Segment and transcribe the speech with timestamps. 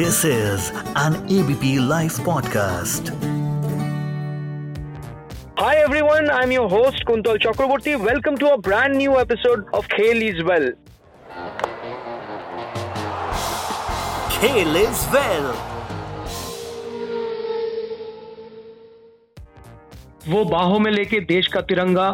[0.00, 3.08] This is an ABP Life podcast.
[5.58, 7.96] Hi everyone, I'm your host Kuntal Chakraborty.
[8.02, 10.68] Welcome to a brand new episode of Khel is Well.
[14.36, 15.48] Kale is well.
[20.28, 22.08] वो बाहों में लेके देश का तिरंगा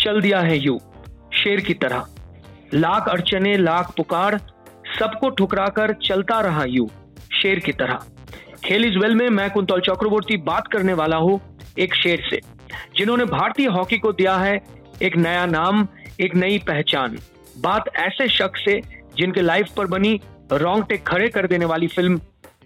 [0.00, 0.78] चल दिया है यू
[1.42, 2.04] शेर की तरह
[2.74, 4.38] लाख अड़चने लाख पुकार
[4.98, 6.88] सबको ठुकरा कर चलता रहा यू
[7.44, 7.98] शेर की तरह।
[8.64, 11.40] खेल इज़ वेल में मैं कुंतल चक्रवर्ती बात करने वाला हूँ
[11.78, 12.38] एक शेर से,
[12.96, 14.54] जिन्होंने भारतीय हॉकी को दिया है
[15.02, 15.86] एक नया नाम,
[16.20, 17.18] एक नई पहचान।
[17.58, 18.80] बात ऐसे शख्स से
[19.16, 20.20] जिनके लाइफ पर बनी
[20.52, 22.20] रोंगटे खड़े कर देने वाली film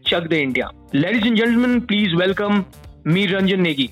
[0.07, 0.71] Chak De India.
[0.95, 2.65] Ladies and gentlemen please welcome
[3.07, 3.89] Mir Ranjan Negi.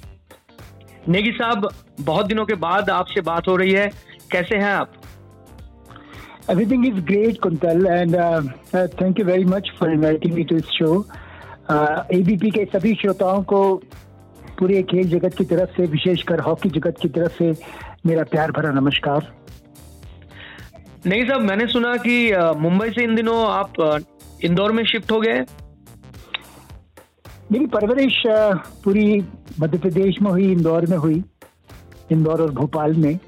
[1.09, 1.69] Negi साहब,
[2.01, 3.91] बहुत दिनों के बाद आपसे बात हो रही है।
[4.33, 4.93] कैसे हैं आप?
[6.49, 8.41] Everything is great, Kuntal, and uh,
[8.73, 11.05] uh, thank you very much for inviting me to this show.
[11.69, 13.63] Uh, ABP के सभी श्रोताओं को
[14.59, 17.51] पूरे खेल जगत की तरफ़ से विशेषकर हॉकी जगत की तरफ़ से
[18.07, 19.33] मेरा प्यार भरा नमस्कार।
[21.07, 22.15] नहीं साहब मैंने सुना कि
[22.61, 23.73] मुंबई से इन दिनों आप
[24.45, 25.41] इंदौर में शिफ्ट हो गए।
[27.53, 28.23] मेरी परवरिश
[28.85, 29.25] पूरी
[29.61, 31.23] मध्य प्रदेश में हुई इंदौर में हुई
[32.13, 33.19] इंदौर और भोपाल में।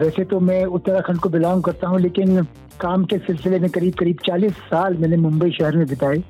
[0.00, 2.42] वैसे तो मैं उत्तराखंड को बिलोंग करता हूँ, लेकिन
[2.80, 6.22] काम के सिलसिले में करीब करीब 40 साल मैंने मुंबई शहर में बिताए।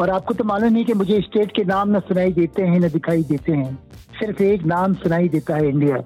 [0.00, 2.88] और आपको तो मालूम नहीं कि मुझे स्टेट के नाम न सुनाई देते हैं, न
[2.90, 3.74] दिखाई देते हैं।
[4.18, 5.96] सिर्फ़ एक नाम सुनाई देता है इंडिया।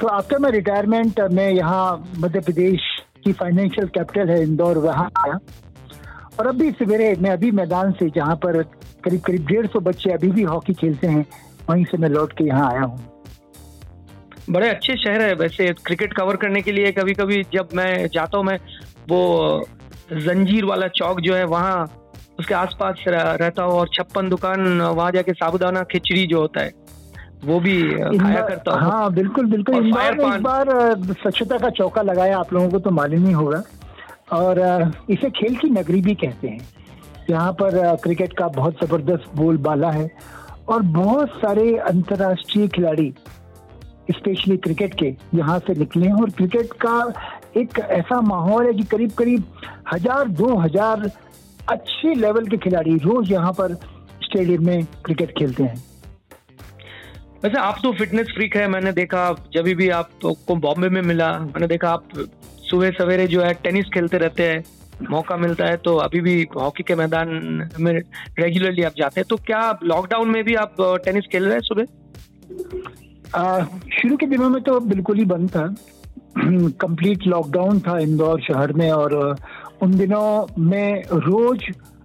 [0.00, 2.80] तो आफ्टर माई रिटायरमेंट मैं यहाँ मध्य प्रदेश
[3.24, 5.38] की फाइनेंशियल कैपिटल है, इंदौर, वहाँ आया।
[6.38, 8.62] और अभी सवेरे मैं अभी मैदान से, जहाँ पर
[9.04, 11.26] करीब करीब डेढ़ सौ बच्चे अभी भी हॉकी खेलते हैं,
[11.70, 13.09] वहीं से मैं लौट के यहाँ आया हूँ।
[14.50, 18.38] बड़े अच्छे शहर है। वैसे क्रिकेट कवर करने के लिए कभी कभी जब मैं जाता
[18.38, 18.58] हूँ मैं
[19.08, 19.20] वो
[20.12, 21.96] जंजीर वाला चौक जो है वहाँ
[22.38, 26.72] उसके आसपास रह- रहता हूँ और छप्पन दुकान वहाँ जाके साबुदाना खिचड़ी जो होता है
[27.44, 27.82] वो भी
[28.18, 30.66] खाया करता हूँ। हाँ बिल्कुल बिल्कुल। इस पान। बार
[31.12, 33.62] स्वच्छता का चौका लगाया आप लोगों को तो मालूम ही होगा।
[34.32, 34.58] और
[35.10, 36.68] इसे खेल की नगरी भी कहते हैं।
[37.30, 40.10] यहाँ पर क्रिकेट का बहुत ज़बरदस्त बोलबाला है।
[40.68, 43.14] और बहुत सारे अंतर्राष्ट्रीय खिलाड़ी
[44.10, 47.12] स्पेशली क्रिकेट के, यहाँ से निकले हैं। और क्रिकेट का
[47.56, 49.44] एक ऐसा माहौल है कि करीब करीब
[49.92, 51.10] हज़ार, दो हज़ार
[51.68, 53.74] अच्छे लेवल के खिलाड़ी रोज यहाँ पर
[54.22, 55.82] स्टेडियम में क्रिकेट खेलते हैं।
[57.44, 61.66] वैसे आप तो फिटनेस फ्रीक है, मैंने देखा, जब भी आपको बॉम्बे में मिला, मैंने
[61.66, 62.08] देखा आप
[62.62, 64.62] सुबह सवेरे जो है टेनिस खेलते रहते हैं,
[65.10, 67.28] मौका मिलता है तो अभी भी हॉकी के मैदान
[67.80, 67.92] में
[68.38, 71.84] रेगुलरली आप जाते हैं। तो क्या लॉकडाउन में भी आप टेनिस खेल रहे हैं सुबह?
[73.30, 75.74] शुरू के दिनों में तो बिल्कुल ही बंद था।
[76.80, 79.36] कंप्लीट लॉकडाउन था इंदौर शहर में और
[79.82, 81.64] उन दिनों में रोज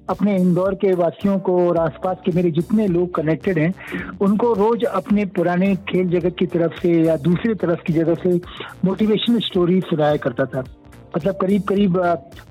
[0.10, 3.74] अपने इंदौर के वासियों को और आसपास के मेरे जितने लोग कनेक्टेड हैं,
[4.22, 8.42] उनको रोज अपने पुराने खेल जगत की तरफ़ से या दूसरी तरफ़ की जगह से
[8.86, 10.64] मोटिवेशनल स्टोरी सुनाया करता था।
[11.18, 11.98] मतलब करीब करीब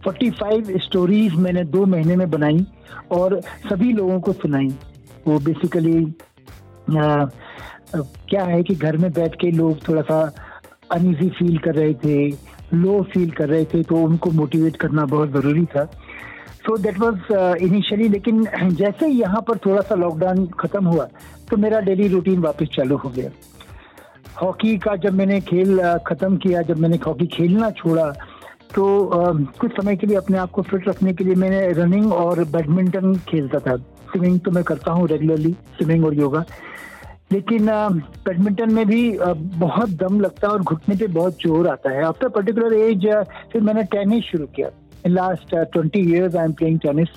[0.05, 2.67] फोर्टी फाइव स्टोरीज मैंने दो महीने में बनाई
[3.11, 4.69] और सभी लोगों को सुनाई।
[5.27, 6.15] वो बेसिकली
[8.29, 10.21] क्या है कि घर में बैठ के लोग थोड़ा सा
[10.93, 12.29] अनईजी फील कर रहे थे
[12.75, 15.85] लो फील कर रहे थे तो उनको मोटिवेट करना बहुत ज़रूरी था।
[16.67, 18.45] सो दैट वाज इनिशियली लेकिन
[18.75, 21.09] जैसे यहाँ पर थोड़ा सा लॉकडाउन ख़त्म हुआ
[21.51, 23.31] तो मेरा डेली रूटीन वापस चालू हो गया।
[24.43, 28.11] हॉकी का जब मैंने खेल ख़त्म किया जब मैंने हॉकी खेलना छोड़ा
[28.75, 32.13] तो अ, कुछ समय के लिए अपने आप को फिट रखने के लिए मैंने रनिंग
[32.13, 36.45] और बैडमिंटन खेलता था। स्विमिंग तो मैं करता हूँ रेगुलरली स्विमिंग और योगा
[37.31, 37.67] लेकिन
[38.27, 39.03] बैडमिंटन में भी
[39.59, 43.07] बहुत दम लगता है और घुटने पे बहुत ज़ोर आता है। आफ्टर पर्टिकुलर एज
[43.53, 44.69] फिर मैंने टेनिस शुरू किया।
[45.07, 47.09] Last twenty years I am playing tennis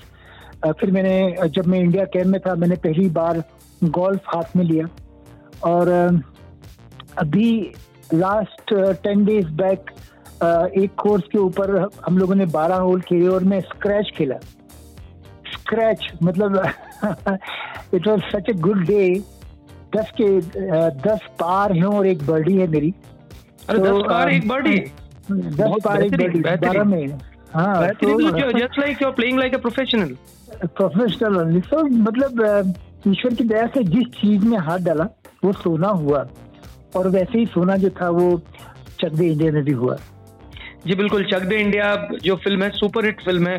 [0.79, 3.43] फिर मैंने जब मैं इंडिया कैम्प में था, मैंने पहली बार
[3.83, 4.87] गोल्फ हाथ में लिया।
[5.65, 5.89] और
[7.17, 7.51] अभी
[8.13, 9.91] लास्ट टेन डेज़ बैक
[10.77, 14.35] एक कोर्स के ऊपर हम लोगों ने बारह होल खेले और मैं स्क्रैच खेला।
[15.53, 16.57] स्क्रैच मतलब
[17.93, 19.03] it was such a good day
[19.95, 20.27] दस के
[21.01, 22.93] दस पार हैं और एक बर्डी है मेरी।
[23.69, 24.77] अरे तो, दस पार एक बर्डी?
[25.31, 27.17] दस पार एक बर्डी बारह में।
[27.53, 30.15] हाँ just like you are playing like a professional
[30.65, 32.73] professional only तो मतलब
[33.07, 35.07] ईश्वर की दया से जिस चीज़ में हाथ डाला
[35.43, 36.27] वो सोना हुआ।
[36.95, 38.29] और वैसे ही सोना जो था वो
[39.01, 39.95] चक दे इंडिया में भी हुआ।
[40.87, 43.57] जी बिल्कुल चक दे इंडिया जो फ़िल्म है सुपर हिट फ़िल्म है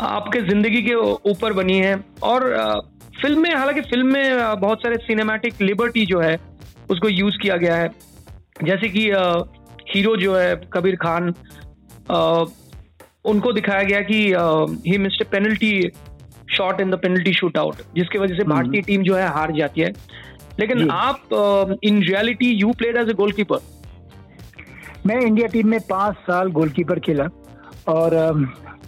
[0.00, 0.94] आपके ज़िंदगी के
[1.30, 2.50] ऊपर बनी है। और
[3.14, 6.38] फ़िल्म में हालाँकि फ़िल्म में बहुत सारे सिनेमैटिक लिबर्टी जो है
[6.90, 7.88] उसको यूज़ किया गया है।
[8.64, 9.02] जैसे कि
[9.90, 11.34] हीरो जो है कबीर खान
[13.24, 14.22] उनको दिखाया गया कि
[14.86, 15.72] he mister penalty
[16.56, 19.92] shot in the penalty shootout जिसकी वजह से भारतीय टीम जो है हार जाती है।
[20.60, 23.58] लेकिन आप in reality you played as a goalkeeper
[25.06, 27.28] मैं इंडिया टीम में पाँच साल गोलकीपर खेला
[27.88, 28.16] और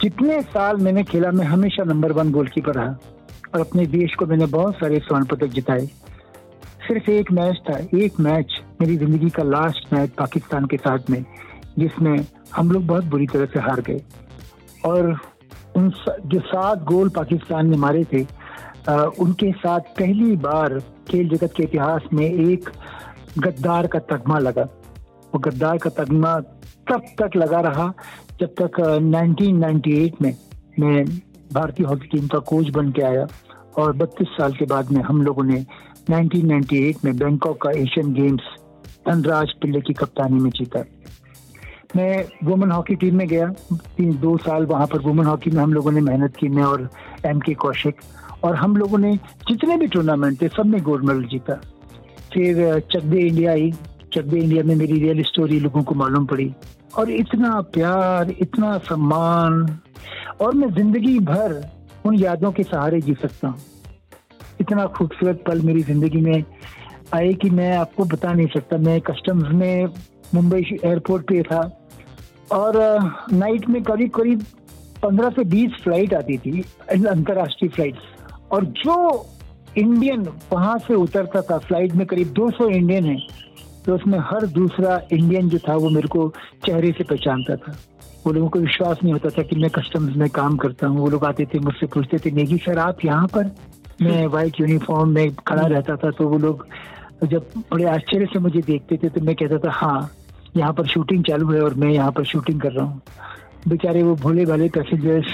[0.03, 2.97] जितने साल मैंने खेला मैं हमेशा नंबर वन गोलकीपर रहा।
[3.55, 5.87] और अपने देश को मैंने बहुत सारे स्वर्ण पदक जिताए।
[6.87, 11.25] सिर्फ़ एक मैच था एक मैच मेरी ज़िंदगी का लास्ट मैच पाकिस्तान के साथ में
[11.79, 14.01] जिसमें हम लोग बहुत बुरी तरह से हार गए।
[14.87, 15.17] और
[15.77, 15.91] उन
[16.27, 18.27] जो सात गोल पाकिस्तान ने मारे थे
[18.89, 20.79] आ, उनके साथ पहली बार
[21.09, 22.69] खेल जगत के इतिहास में एक
[23.39, 24.63] गद्दार का तगमा लगा।
[25.33, 26.39] वो गद्दार का तगमा
[26.91, 27.93] तब तक लगा रहा
[28.41, 30.35] जब तक 1998 में
[30.79, 31.05] मैं
[31.53, 33.27] भारतीय हॉकी टीम का कोच बन के आया
[33.79, 35.67] और 32 साल के बाद में हम लोगों ने
[36.11, 38.41] 1998 में बैंकॉक का एशियन गेम्स
[39.09, 40.85] धनराज पिल्ले की कप्तानी में जीता।
[41.97, 45.73] मैं वुमेन हॉकी टीम में गया। तीन, दो साल वहाँ पर वुमेन हॉकी में हम
[45.73, 46.91] लोगों ने मेहनत की, मैं और
[47.27, 47.97] एम के कौशिक।
[48.45, 49.17] और हम लोगों ने
[49.49, 51.55] जितने भी टूर्नामेंट थे, सब में गोल्ड मेडल जीता।
[52.35, 53.73] फिर चकदे इंडिया आई।
[54.15, 56.55] चकदे इंडिया में मेरी रियल स्टोरी लोगों को मालूम पड़ी।
[56.99, 59.79] और इतना प्यार, इतना सम्मान
[60.41, 61.61] और मैं ज़िंदगी भर
[62.07, 63.61] उन यादों के सहारे जी सकता हूँ।
[64.61, 66.45] इतना खूबसूरत पल मेरी ज़िंदगी में
[67.15, 69.87] आए कि मैं आपको बता नहीं सकता। मैं कस्टम्स में
[70.35, 71.61] मुंबई एयरपोर्ट पे था
[72.53, 72.77] और
[73.33, 74.45] नाइट में करीब करीब
[75.03, 77.97] पंद्रह से बीस फ़्लाइट आती थी अंतर्राष्ट्रीय फ़्लाइट
[78.53, 78.97] और जो
[79.79, 83.17] इंडियन वहाँ से उतरता था फ़्लाइट में करीब 200 इंडियन है
[83.87, 86.29] तो उसमें हर दूसरा इंडियन जो था वो मेरे को
[86.67, 87.73] चेहरे से पहचानता था।
[88.27, 91.09] वो लोगों को विश्वास नहीं होता था कि मैं कस्टम्स में काम करता हूँ। वो
[91.11, 93.51] लोग आते थे, मुझसे पूछते थे, नेगी, सर, आप यहाँ पर?
[94.03, 96.67] मैं वाइट यूनिफॉर्म में खड़ा रहता था तो वो लोग
[97.25, 100.11] जब बड़े आश्चर्य से मुझे देखते थे तो मैं कहता था हाँ
[100.57, 103.01] यहाँ पर शूटिंग चालू है और मैं यहाँ पर शूटिंग कर रहा हूँ।
[103.69, 105.27] बेचारे वो भोले भाले पैसेंजर्स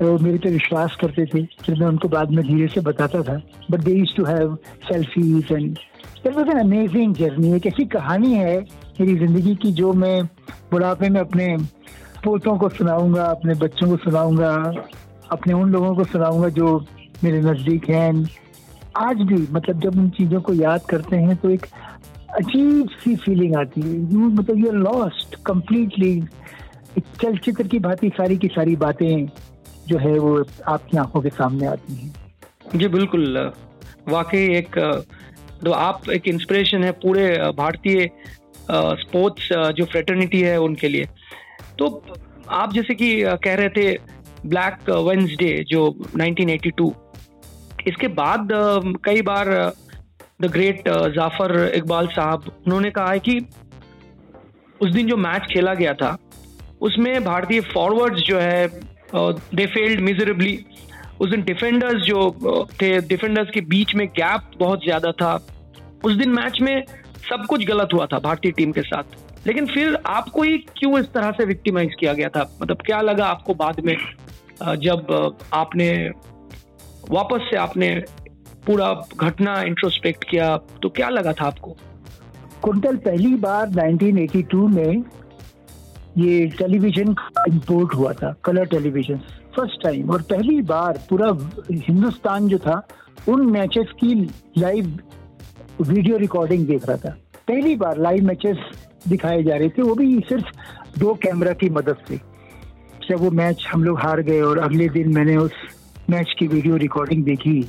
[0.00, 3.40] वो मेरे पे विश्वास करते थे, फिर मैं उनको बाद में धीरे से बताता था।
[3.70, 4.56] But they too have
[4.88, 5.78] selfies and
[6.26, 8.58] an amazing journey एक ऐसी कहानी है
[9.00, 10.24] मेरी ज़िंदगी की, जो मैं
[10.70, 11.56] बुढ़ापे में अपने
[12.24, 14.52] पोतों को सुनाऊँगा, अपने बच्चों को सुनाऊँगा,
[15.32, 16.78] अपने उन लोगों को सुनाऊँगा जो
[17.24, 18.12] मेरे नज़दीक हैं।
[18.98, 21.66] आज भी मतलब जब उन चीज़ों को याद करते हैं तो एक
[22.36, 26.20] अजीब सी फीलिंग आती है। यू मतलब यू लॉस्ट कंप्लीटली
[27.20, 29.26] चलचित्र की भांति सारी की सारी बातें
[29.88, 30.36] जो है वो
[30.68, 32.12] आपकी आँखों के सामने आती हैं।
[32.74, 33.52] जी, बिल्कुल।
[34.08, 34.78] वाकई एक
[35.64, 38.10] तो आप एक इंस्पिरेशन है पूरे, भारतीय
[38.70, 41.08] स्पोर्ट्स जो फ्रेटर्निटी है उनके लिए।
[41.80, 41.86] तो
[42.52, 43.12] आप जैसे कि
[43.44, 43.92] कह रहे थे
[44.46, 45.86] ब्लैक वेंसडे जो
[46.16, 46.90] 1982
[47.88, 48.48] इसके बाद
[49.04, 49.48] कई बार
[50.42, 53.38] द ग्रेट जाफ़र इकबाल साहब, उन्होंने कहा है कि
[54.80, 56.16] उस दिन जो मैच खेला गया था,
[56.80, 58.68] उसमें भारतीय फॉरवर्ड्स जो है
[59.54, 60.58] दे फेल्ड मिजरेबली
[61.20, 65.34] उस दिन डिफेंडर्स जो थे डिफेंडर्स के बीच में गैप बहुत ज़्यादा था।
[66.04, 66.82] उस दिन मैच में
[67.30, 71.06] सब कुछ गलत हुआ था भारतीय टीम के साथ। लेकिन फिर आपको ही क्यों इस
[71.12, 72.50] तरह से विक्टिमाइज किया गया था?
[72.62, 73.96] मतलब क्या लगा आपको बाद में
[74.78, 75.90] जब आपने,
[77.10, 77.94] वापस से आपने
[78.66, 81.76] पूरा घटना इंट्रोस्पेक्ट किया तो क्या लगा था आपको?
[82.62, 85.04] कुंतल पहली बार 1982 में
[86.18, 87.14] ये टेलीविज़न
[87.48, 89.18] इंपोर्ट हुआ था कलर टेलीविज़न
[89.56, 91.28] फ़र्स्ट टाइम और पहली बार पूरा
[91.70, 92.82] हिंदुस्तान जो था,
[93.28, 94.14] उन मैचेस की
[94.58, 94.98] लाइव
[95.80, 97.16] वीडियो रिकॉर्डिंग देख रहा था।
[97.48, 98.58] पहली बार लाइव मैचेस
[99.08, 102.16] दिखाए जा रहे थे, वो भी सिर्फ़ दो कैमरा की मदद से।
[103.08, 105.52] जब वो मैच हम लोग हार गए और अगले दिन मैंने उस
[106.10, 107.62] मैच की वीडियो रिकॉर्डिंग देखी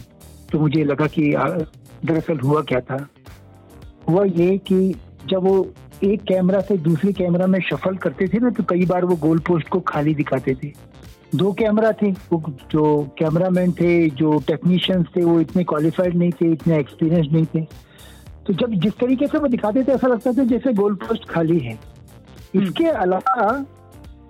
[0.52, 1.32] तो मुझे लगा कि
[2.06, 3.08] दरअसल हुआ क्या था?
[4.10, 4.96] हुआ ये कि
[5.30, 5.74] जब वो
[6.04, 9.40] एक कैमरा से दूसरे कैमरा में शफल करते थे ना तो कई बार वो गोल
[9.40, 10.72] पोस्ट को खाली दिखाते थे।
[11.36, 12.84] दो कैमरा थे, वो जो
[13.20, 17.62] कैमरामैन थे, जो टेक्नीशियंस थे, वो इतने क्वालिफाइड नहीं थे, इतने एक्सपीरियंस नहीं थे।
[18.48, 21.60] तो जब जिस तरीके से वो दिखाते थे ऐसा लगता था जैसे गोल पोस्ट खाली
[21.60, 23.66] है। हम्म। इसके अलावा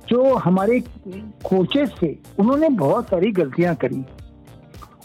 [0.08, 0.80] जो हमारे
[1.46, 4.04] कोचेस थे उन्होंने बहुत सारी गलतियाँ करी।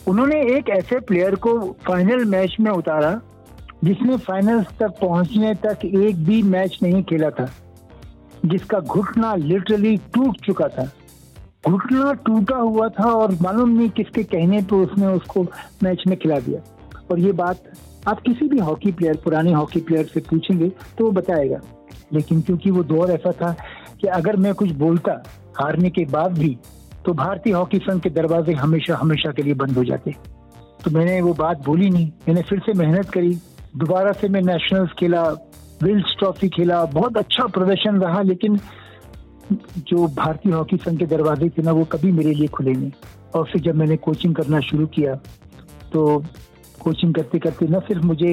[0.09, 3.21] उन्होंने एक ऐसे प्लेयर को फाइनल मैच में उतारा
[3.85, 7.49] जिसने फाइनल तक पहुँचने तक एक भी मैच नहीं खेला था
[8.45, 10.91] जिसका घुटना लिटरली टूट चुका था।
[11.69, 15.43] घुटना टूटा हुआ था और मालूम नहीं किसके कहने पर उसने उसको
[15.83, 16.61] मैच में खिला दिया।
[17.11, 17.63] और ये बात
[18.09, 21.61] आप किसी भी हॉकी प्लेयर, पुराने हॉकी प्लेयर से पूछेंगे तो वो बताएगा।
[22.13, 23.53] लेकिन क्योंकि वो दौर ऐसा था
[24.01, 25.23] कि अगर मैं कुछ बोलता
[25.61, 26.57] हारने के बाद भी
[27.07, 30.15] तो भारतीय हॉकी संघ के दरवाजे हमेशा हमेशा के लिए बंद हो जाते।
[30.85, 33.35] तो मैंने वो बात बोली नहीं। मैंने फिर से मेहनत करी।
[33.77, 35.23] दोबारा से मैं नेशनल्स खेला,
[35.83, 38.59] विल्स ट्रॉफी खेला, बहुत अच्छा प्रदर्शन रहा, लेकिन
[39.79, 42.91] जो भारतीय हॉकी संघ के दरवाजे थे ना, वो कभी मेरे लिए खुले नहीं।
[43.35, 45.15] और फिर जब मैंने कोचिंग करना शुरू किया
[45.93, 46.23] तो
[46.87, 48.33] कोचिंग करते करते न सिर्फ़ मुझे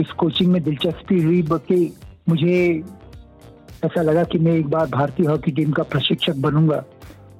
[0.00, 1.96] इस कोचिंग में दिलचस्पी हुई, बल्कि
[2.28, 2.82] मुझे
[3.84, 6.82] ऐसा लगा कि मैं एक बार भारतीय हॉकी टीम का प्रशिक्षक बनूँगा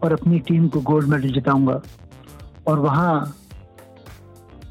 [0.02, 1.80] और अपनी टीम को गोल्ड मेडल जिताऊँगा।
[2.68, 3.14] और वहाँ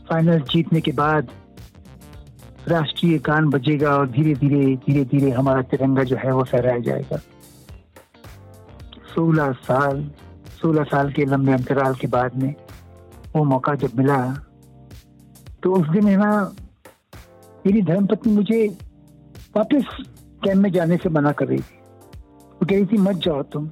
[0.09, 1.29] फाइनल जीतने के बाद
[2.67, 7.17] राष्ट्रीय गान बजेगा और धीरे धीरे धीरे धीरे हमारा तिरंगा जो है वो फहराया जाएगा।
[9.15, 10.03] सोलह साल
[10.61, 12.53] सोलह साल के लंबे अंतराल के बाद में
[13.35, 14.17] वो मौका जब मिला
[15.63, 16.31] तो उस दिन है ना,
[17.65, 18.67] मेरी धर्मपत्नी मुझे
[19.57, 19.85] वापस
[20.43, 21.79] कैम्प में जाने से मना कर रही थी।
[22.51, 23.67] वो कह रही थी, मत जाओ तुम,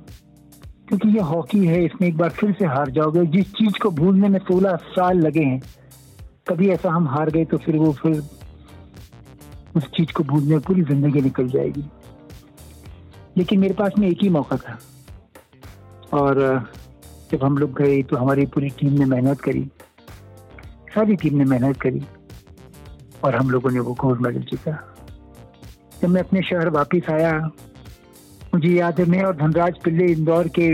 [0.88, 4.30] क्योंकि ये हॉकी है, इसमें एक बार फिर से हार जाओगे। जिस चीज़ को भूलने
[4.30, 5.62] में सोलह साल लगे हैं,
[6.48, 8.24] कभी ऐसा हम हार गए तो फिर वो फिर
[9.76, 11.84] उस चीज़ को भूलने में पूरी ज़िंदगी निकल जाएगी।
[13.38, 14.78] लेकिन मेरे पास में एक ही मौका था।
[16.14, 16.40] और,
[17.32, 19.68] जब हम लोग गए तो हमारी पूरी टीम ने मेहनत करी।
[20.90, 22.02] सारी टीम ने मेहनत करी
[23.24, 24.72] और हम लोगों ने वो गोल्ड मेडल जीता।
[26.02, 27.34] जब मैं अपने शहर वापस आया,
[28.54, 30.70] मुझे याद है, मैं और धनराज पिल्ले इंदौर के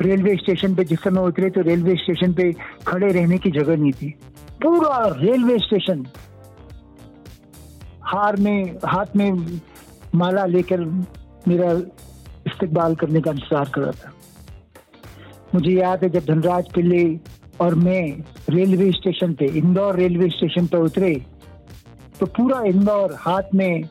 [0.00, 2.52] रेलवे स्टेशन पे, जिस समय उतरे तो रेलवे स्टेशन पे
[2.86, 4.10] खड़े रहने की जगह नहीं थी।
[4.62, 6.06] पूरा रेलवे स्टेशन
[8.04, 9.60] हार में, हाथ में
[10.14, 10.84] माला लेकर
[11.48, 11.72] मेरा
[12.46, 14.12] इस्तेकबाल करने का इंतज़ार कर रहा था।
[15.54, 17.04] मुझे याद है, जब धनराज पिल्ले
[17.60, 18.02] और मैं
[18.50, 21.14] रेलवे स्टेशन पे, इंदौर रेलवे स्टेशन पर उतरे
[22.20, 23.84] तो पूरा इंदौर हाथ में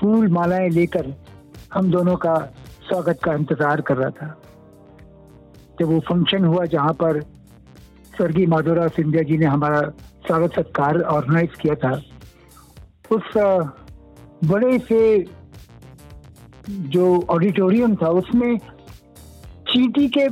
[0.00, 1.14] फूल मालाएँ लेकर
[1.72, 2.34] हम दोनों का
[2.88, 4.28] स्वागत का इंतज़ार कर रहा था।
[5.80, 7.20] जब वो फ़ंक्शन हुआ जहाँ पर
[8.16, 9.80] स्वर्गीय माधोराव सिंधिया जी ने हमारा
[10.26, 11.92] स्वागत सत्कार ऑर्गेनाइज किया था,
[13.10, 13.36] उस
[14.44, 15.00] बड़े से
[16.88, 18.58] जो ऑडिटोरियम था, उसमें
[19.68, 20.28] चीटी के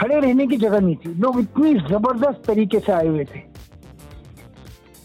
[0.00, 3.38] खड़े रहने की जगह नहीं थी। लोग इतनी ज़बरदस्त तरीके से आए हुए थे।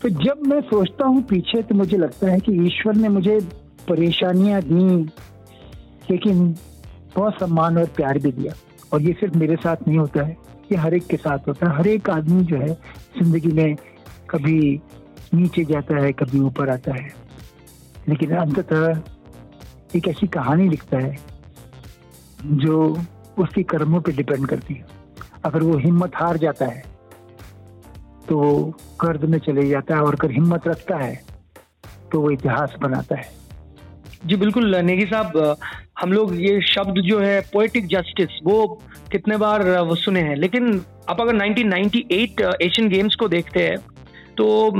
[0.02, 3.40] तो जब मैं सोचता हूँ पीछे तो मुझे लगता है कि ईश्वर ने मुझे
[3.90, 5.04] परेशानियाँ दी,
[6.12, 6.56] लेकिन
[7.16, 8.54] बहुत सम्मान और प्यार भी दिया।
[8.94, 10.38] और ये सिर्फ़ मेरे साथ नहीं होता है,
[10.72, 12.74] ये हर एक के साथ होता है। हर एक आदमी जो है,
[13.18, 13.76] ज़िंदगी में
[14.30, 14.82] कभी
[15.34, 17.14] नीचे जाता है, कभी ऊपर आता है।
[18.10, 19.02] लेकिन अंततः
[19.96, 21.16] एक ऐसी कहानी लिखता है,
[22.46, 22.98] जो
[23.38, 24.86] उसकी कर्मों पे डिपेंड करती है।
[25.46, 26.84] अगर वो हिम्मत हार जाता है
[28.30, 28.54] तो वो
[29.00, 31.16] कर्ज में चले जाता है और अगर हिम्मत रखता है
[32.12, 33.30] तो वो इतिहास बनाता है।
[34.26, 35.58] जी, बिल्कुल, नेगी साहब,
[36.00, 38.66] हम लोग ये शब्द जो है पोएटिक जस्टिस वो
[39.12, 43.78] कितने बार, वो सुने हैं। लेकिन आप अगर 1998 एशियन गेम्स को देखते हैं
[44.38, 44.72] तो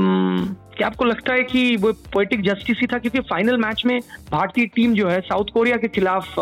[0.76, 2.98] क्या आपको लगता है कि वो पोइटिक जस्टिस ही था?
[2.98, 3.98] क्योंकि फाइनल मैच में
[4.30, 6.34] भारतीय टीम जो है साउथ कोरिया के खिलाफ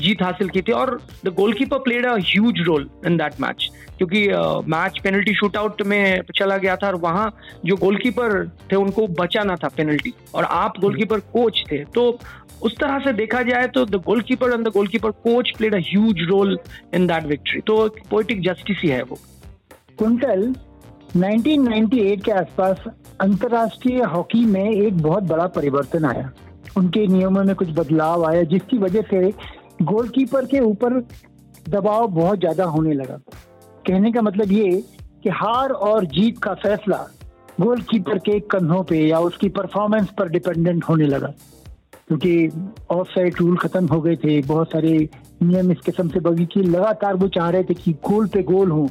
[0.00, 4.26] जीत हासिल की थी और the goalkeeper played a huge role in that match क्योंकि
[4.70, 7.30] मैच पेनल्टी शूटआउट में चला गया था और वहाँ
[7.66, 12.18] जो गोलकीपर थे उनको बचाना था पेनल्टी और आप गोलकीपर कोच थे। तो
[12.62, 16.22] उस तरह से देखा जाए तो the goalkeeper and the goalkeeper coach played a huge
[16.30, 16.58] role
[16.94, 19.18] in that victory तो पोइटिक जस्टिस ही है वो।
[19.98, 20.52] कुंटल
[21.16, 22.82] 1998 के आसपास
[23.20, 26.30] अंतर्राष्ट्रीय हॉकी में एक बहुत बड़ा परिवर्तन आया।
[26.76, 29.30] उनके नियमों में कुछ बदलाव आया, जिसकी वजह से
[29.82, 31.00] गोलकीपर के ऊपर
[31.68, 33.18] दबाव बहुत ज़्यादा होने लगा।
[33.86, 34.84] कहने का मतलब ये
[35.22, 37.06] कि हार और जीत का फैसला
[37.60, 41.32] गोलकीपर के कंधों पे या उसकी परफॉर्मेंस पर डिपेंडेंट होने लगा।
[42.08, 42.48] क्योंकि
[42.90, 45.08] ऑफ़ साइड रूल खत्म हो गए थे, बहुत सारे
[45.42, 48.70] नियम इस किस्म से बगी की लगातार वो चाह रहे थे कि गोल पे गोल
[48.70, 48.88] हो।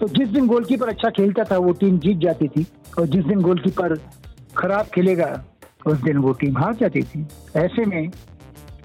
[0.00, 2.66] तो जिस दिन गोलकीपर अच्छा खेलता था, वो टीम जीत जाती थी
[2.98, 3.94] और जिस दिन गोलकीपर
[4.56, 5.44] खराब खेलेगा,
[5.86, 7.26] उस दिन वो टीम हार जाती थी।
[7.56, 8.10] ऐसे में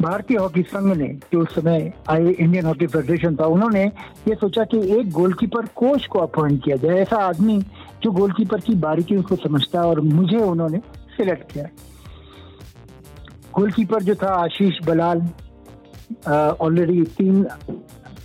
[0.01, 3.84] भारतीय हॉकी संघ ने, जो उस समय आई इंडियन हॉकी फेडरेशन था, उन्होंने
[4.27, 7.60] ये सोचा कि एक गोलकीपर कोच को अपॉइंट किया जाए। ऐसा आदमी
[8.03, 10.77] जो गोलकीपर की बारीकियों को समझता और मुझे उन्होंने
[11.18, 11.65] सिलेक्ट किया।
[13.56, 15.22] गोलकीपर जो था, आशीष बलाल
[16.62, 17.44] ऑलरेडी तीन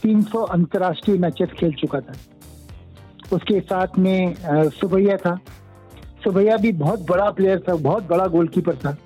[0.03, 2.13] तीन सौ अंतर्राष्ट्रीय मैचेस खेल चुका था।
[3.33, 4.35] उसके साथ में
[4.71, 5.39] सुबैया था।
[6.25, 8.97] सुबैया भी बहुत बड़ा प्लेयर था बहुत बड़ा गोलकीपर था।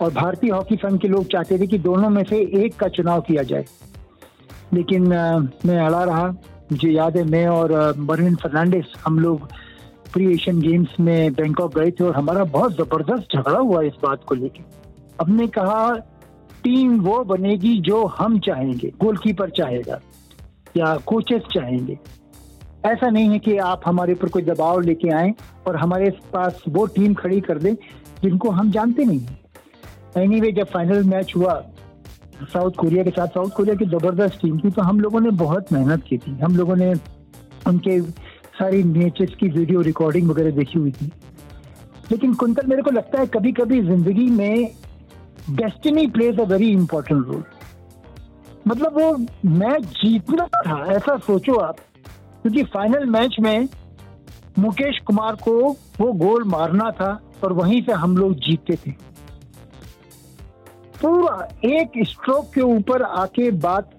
[0.00, 3.20] और भारतीय हॉकी संघ के लोग चाहते थे कि दोनों में से एक का चुनाव
[3.20, 3.64] किया जाए।
[4.74, 6.26] लेकिन आ, मैं अड़ा रहा।
[6.72, 9.48] मुझे याद है मैं और मरविन फर्नांडिस हम लोग
[10.12, 14.24] प्री एशियन गेम्स में बैंकॉक गए थे और हमारा बहुत ज़बरदस्त झगड़ा हुआ इस बात
[14.24, 14.64] को लेकर
[15.20, 15.90] हमने कहा
[16.64, 20.00] टीम वो बनेगी जो हम चाहेंगे गोलकीपर चाहेगा
[20.76, 21.98] या कोचेस चाहेंगे।
[22.86, 25.32] ऐसा नहीं है कि आप हमारे ऊपर कोई दबाव लेके आए
[25.66, 27.74] और हमारे पास वो टीम खड़ी कर दें
[28.22, 29.20] जिनको हम जानते नहीं
[30.16, 31.54] एनी anyway, जब फाइनल मैच हुआ
[32.42, 35.72] साउथ कोरिया के साथ साउथ कोरिया की ज़बरदस्त टीम थी तो हम लोगों ने बहुत
[35.72, 36.92] मेहनत की थी। हम लोगों ने
[37.66, 38.00] उनके
[38.58, 41.10] सारी मैचेस की वीडियो रिकॉर्डिंग वगैरह देखी हुई थी।
[42.10, 44.66] लेकिन कुंतल मेरे को लगता है कभी कभी ज़िंदगी में
[45.50, 47.44] destiny plays a very important role
[48.68, 49.12] मतलब वो
[49.50, 51.76] मैच जीतना था ऐसा सोचो आप।
[52.42, 53.68] क्योंकि फाइनल मैच में
[54.58, 55.52] मुकेश कुमार को
[56.00, 58.90] वो गोल मारना था और वहीं से हम लोग जीतते थे।
[61.02, 63.90] पूरा एक स्ट्रोक के ऊपर आके बात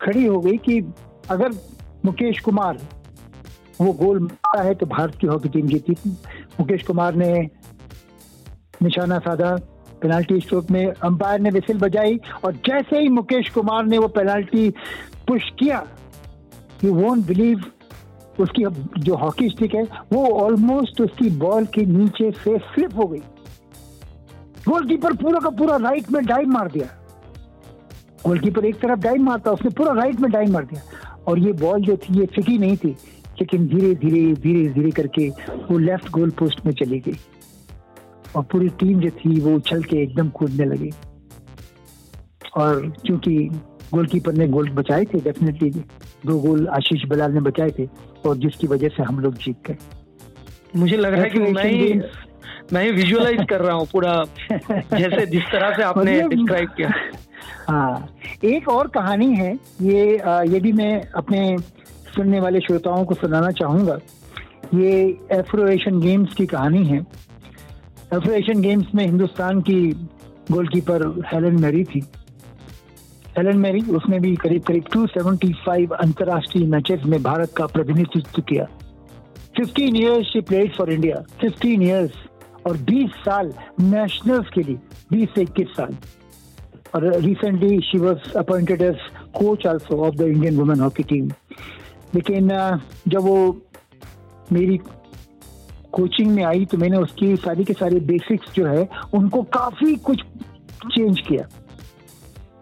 [0.00, 0.92] खड़ी हो गई कि
[1.30, 1.52] अगर
[2.04, 2.78] मुकेश कुमार
[3.80, 5.96] वो गोल मारा है तो भारत की हॉकी टीम जीती
[6.60, 7.32] मुकेश कुमार ने
[8.82, 9.56] निशाना साधा
[10.02, 14.70] पेनाल्टी स्ट्रोक में अंपायर ने विसिल बजाई और जैसे ही मुकेश कुमार ने वो पेनाल्टी
[15.28, 15.86] पुश किया
[16.84, 17.64] यू वोंट बिलीव
[18.40, 23.06] उसकी अब जो हॉकी स्टिक है, वो ऑलमोस्ट उसकी बॉल के नीचे से स्लिप हो
[23.06, 23.18] गई।
[24.68, 26.86] गोलकीपर पूरा का पूरा राइट में डाइव मार दिया।
[28.26, 30.82] गोलकीपर एक तरफ़ डाइव मारता, उसने पूरा राइट में डाइव मार दिया।
[31.28, 32.90] और ये बॉल जो थी, ये फिकी नहीं थी,
[33.40, 35.28] लेकिन धीरे धीरे धीरे धीरे करके
[35.70, 37.18] वो लेफ़्ट गोल पोस्ट में चली गई।
[38.36, 40.90] और पूरी टीम जो थी, वो उछल के एकदम कूदने लगी।
[42.56, 43.36] और क्योंकि
[43.94, 45.70] गोलकीपर ने गोल बचाए थे डेफिनेटली
[46.26, 47.88] दो गोल आशीष बलाल ने बचाए थे
[48.26, 49.76] और जिसकी वजह से हम लोग जीत गए।
[50.76, 51.92] मुझे लग रहा है कि मैं ही
[52.72, 54.12] मैं विजुअलाइज कर रहा हूँ पूरा
[54.52, 56.92] जैसे जिस तरह से आपने डिस्क्राइब किया।
[57.68, 58.08] हाँ
[58.44, 59.52] एक और कहानी है
[59.82, 60.02] ये
[60.52, 61.56] ये भी मैं अपने
[62.16, 63.98] सुनने वाले श्रोताओं को सुनाना चाहूँगा।
[64.74, 64.92] ये
[65.32, 66.98] एफ्रो एशियन गेम्स की कहानी है।
[68.14, 69.80] एफ्रो एशियन गेम्स में हिंदुस्तान की
[70.50, 72.00] गोलकीपर हेलन मैरी थी।
[73.36, 78.66] हेलन मैरी, उसने भी करीब करीब 275 अंतर्राष्ट्रीय मैचेस में भारत का प्रतिनिधित्व किया।
[79.56, 82.12] 15 years she played for India 15 years
[82.66, 84.78] और 20 साल नेशनल्स के लिए
[85.12, 85.96] 20 से 21 साल।
[86.94, 88.98] और recently she was appointed as
[89.34, 91.28] coach also of the Indian women hockey team
[92.14, 92.48] लेकिन
[93.08, 93.36] जब वो
[94.52, 94.78] मेरी
[95.92, 100.22] कोचिंग में आई तो मैंने उसकी सारी के सारे बेसिक्स जो है, उनको काफ़ी कुछ
[100.86, 101.48] चेंज किया।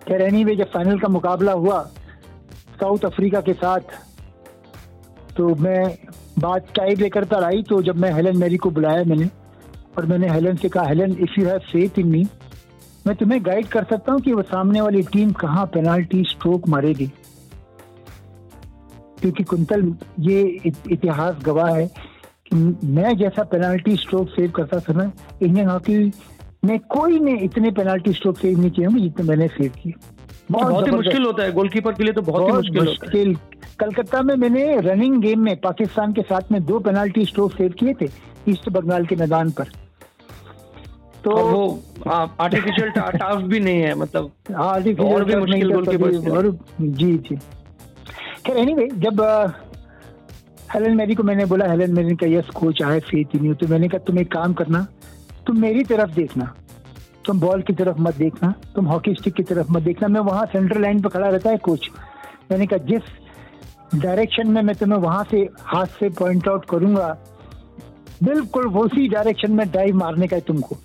[0.09, 1.83] खैर एनी वे जब फाइनल का मुकाबला हुआ
[2.81, 3.81] साउथ अफ्रीका के साथ
[5.37, 5.99] तो मैं
[6.39, 9.31] बात टाइप लेकर पर आई तो जब मैं हेलन मेरी को बुलाया मैंने,
[9.99, 12.27] और मैंने हेलन से कहा Helen if you have faith in me
[13.07, 17.07] मैं तुम्हें गाइड कर सकता हूँ कि वो सामने वाली टीम कहाँ पेनाल्टी स्ट्रोक मारेगी?
[19.21, 20.61] क्योंकि कुंतल, ये
[20.91, 21.87] इतिहास गवाह है
[22.47, 25.13] कि मैं जैसा पेनाल्टी स्ट्रोक सेव करता ना
[25.43, 26.13] इंडियन हॉकी
[26.63, 29.93] में कोई ने इतने पेनाल्टी स्ट्रोक सेव नहीं किए होंगे जितने मैंने सेव किए।
[30.51, 33.37] बहुत, ही मुश्किल होता है गोलकीपर के लिए तो बहुत, ही मुश्किल, मुश्किल।
[33.81, 37.95] कलकत्ता में मैंने रनिंग गेम में पाकिस्तान के साथ में दो पेनाल्टी स्ट्रोक सेव किए
[38.01, 38.09] थे
[38.49, 39.69] ईस्ट बंगाल के मैदान पर।
[41.25, 47.37] तो वो आर्टिफिशियल टास्क भी नहीं है मतलब और भी मुश्किल गोलकीपर जी जी।
[48.47, 49.21] खैर एनीवे जब
[50.75, 53.89] हेलन मेरी को मैंने बोला हेलन मेरी का यस कोच आए फेथ नहीं तो मैंने
[53.89, 54.87] कहा तुम एक काम करना
[55.53, 56.45] तुम मेरी तरफ़ देखना।
[57.27, 60.45] तुम बॉल की तरफ़ मत देखना, तुम हॉकी स्टिक की तरफ़ मत देखना। मैं वहाँ
[60.53, 61.89] सेंट्रल लाइन पर खड़ा रहता है कोच
[62.51, 67.09] मैंने कहा, जिस डायरेक्शन में मैं तुम्हें वहाँ से हाथ से पॉइंट आउट करूँगा,
[68.23, 70.77] बिल्कुल उसी डायरेक्शन में ड्राइव मारने का है तुमको।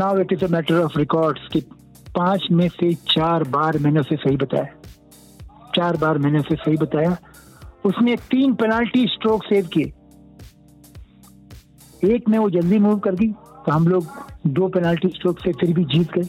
[0.00, 1.60] Now it is a matter of records कि
[2.16, 4.66] पाँच में से चार बार मैंने उसे सही बताया।
[5.76, 7.16] चार बार मैंने उसे सही बताया।
[7.84, 9.92] उसने तीन पेनाल्टी स्ट्रोक सेव किए।
[12.04, 13.26] एक में वो जल्दी मूव कर दी
[13.66, 14.06] तो हम लोग
[14.48, 16.28] दो पेनाल्टी स्ट्रोक से फिर भी जीत गए।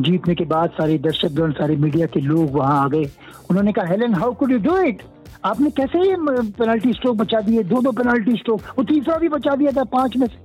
[0.00, 3.04] जीतने के बाद सारे दर्शकगण सारे मीडिया के लोग वहाँ आ गए।
[3.50, 5.02] उन्होंने कहा Helen how could you do it
[5.44, 7.62] आपने कैसे ये पेनाल्टी स्ट्रोक बचा दिए?
[7.62, 10.42] दो दो पेनाल्टी स्ट्रोक वो तीसरा भी बचा दिया था पाँच में से।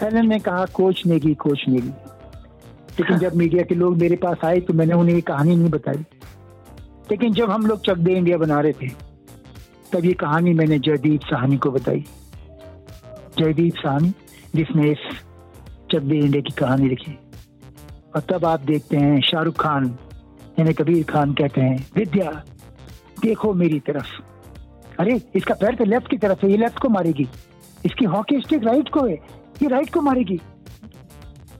[0.00, 1.88] हेलन ने कहा कोच ने की कोच ने की
[2.98, 6.04] लेकिन जब मीडिया के लोग मेरे पास आए तो मैंने उन्हें ये कहानी नहीं बताई।
[7.10, 8.88] लेकिन जब हम लोग चक दे इंडिया बना रहे थे
[9.92, 12.04] तब ये कहानी मैंने जयदीप साहनी को बताई।
[13.38, 14.12] जयदीप साहनी
[14.54, 15.08] जिसने इस
[15.92, 17.12] चक दे इंडिया की कहानी लिखी।
[18.14, 19.86] और तब आप देखते हैं शाहरुख खान
[20.58, 22.30] यानी कबीर खान कहते हैं विद्या
[23.22, 24.10] देखो मेरी तरफ़।
[25.00, 27.28] अरे इसका पैर तो लेफ़्ट की तरफ़ है ये लेफ़्ट को मारेगी।
[27.86, 29.14] इसकी हॉकी स्टिक राइट को है
[29.62, 30.36] ये राइट को मारेगी।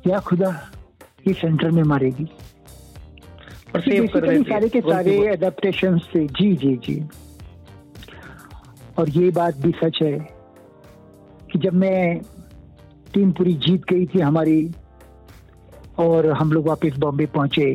[0.04, 0.50] क्या खुदा
[1.28, 2.24] ये सेंटर में मारेगी।
[3.74, 7.00] और सेव कर सारे के सारे एडेप्टेशन से जी जी जी।
[8.98, 10.16] और ये बात भी सच है
[11.52, 12.20] कि जब मैं
[13.14, 14.70] टीम पूरी जीत गई थी हमारी
[15.98, 17.72] और हम लोग वापस बॉम्बे पहुँचे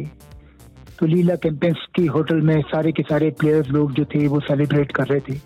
[1.00, 4.92] तो लीला कैंपेंस की होटल में सारे के सारे प्लेयर्स लोग जो थे वो सेलिब्रेट
[4.92, 5.40] कर रहे थे।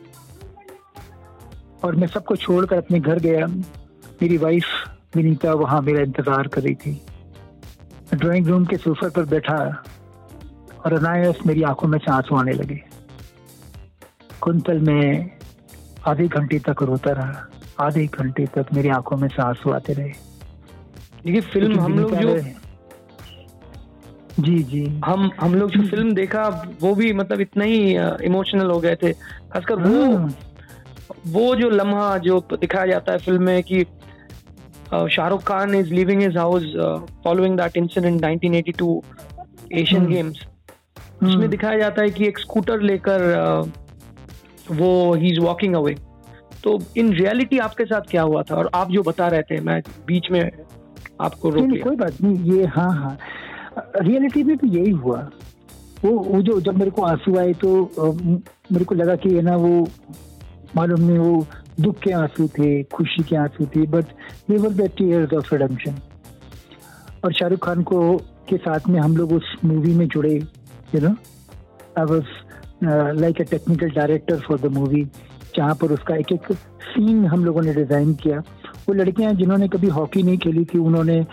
[1.83, 4.65] और मैं सबको छोड़कर अपने घर गया। मेरी वाइफ
[5.15, 7.01] विनीता वहाँ मेरा इंतज़ार कर रही थी।
[8.13, 9.57] ड्राइंग रूम के सोफे पर बैठा
[10.85, 12.81] और अनायास मेरी आँखों में से आँसू आने लगे।
[14.41, 15.31] कुंतल में
[16.07, 17.47] आधे घंटे तक रोता रहा।
[17.79, 20.09] आधे घंटे तक मेरी आँखों में से आँसू आते रहे।
[21.25, 22.37] देखिए फ़िल्म हम लोग जो
[24.39, 26.47] जी जी। हम हम लोग जो फ़िल्म देखा
[26.81, 27.77] वो भी मतलब इतना ही
[28.25, 30.33] इमोशनल हो गए थे। खासकर वो हाँ।
[31.27, 33.83] वो जो लम्हा जो दिखाया जाता है फ़िल्म में कि
[34.91, 36.63] Shahrukh Khan is living his house
[37.23, 39.01] following that incident 1982
[39.73, 40.45] Asian games
[41.23, 43.25] उसमें दिखाया जाता है कि एक स्कूटर लेकर
[44.71, 45.95] वो ही इज़ वॉकिंग अवे
[46.67, 48.55] तो इन रियलिटी आपके साथ क्या हुआ था?
[48.55, 50.51] और आप जो बता रहे थे मैं बीच में
[51.21, 53.17] आपको रोक लिया। कोई बात नहीं ये हाँ हाँ।
[54.01, 55.19] रियलिटी में तो यही हुआ।
[56.05, 57.69] वो वो जो जब मेरे को आँसू आए तो
[58.71, 59.87] मेरे को लगा कि है ना वो
[60.75, 61.45] मालूम नहीं वो
[61.81, 64.05] दुख के आँसू थे खुशी के आँसू थे but
[64.49, 65.95] they were the tears of redemption
[67.25, 68.17] और शाहरुख खान को
[68.49, 70.33] के साथ में हम लोग उस मूवी में जुड़े
[70.95, 71.15] you know
[71.97, 75.05] I was like a technical director for the movie
[75.57, 78.39] जहाँ पर उसका एक एक सीन हम लोगों ने डिज़ाइन किया।
[78.87, 81.25] वो लड़कियाँ जिन्होंने कभी हॉकी नहीं खेली थी, उन्होंने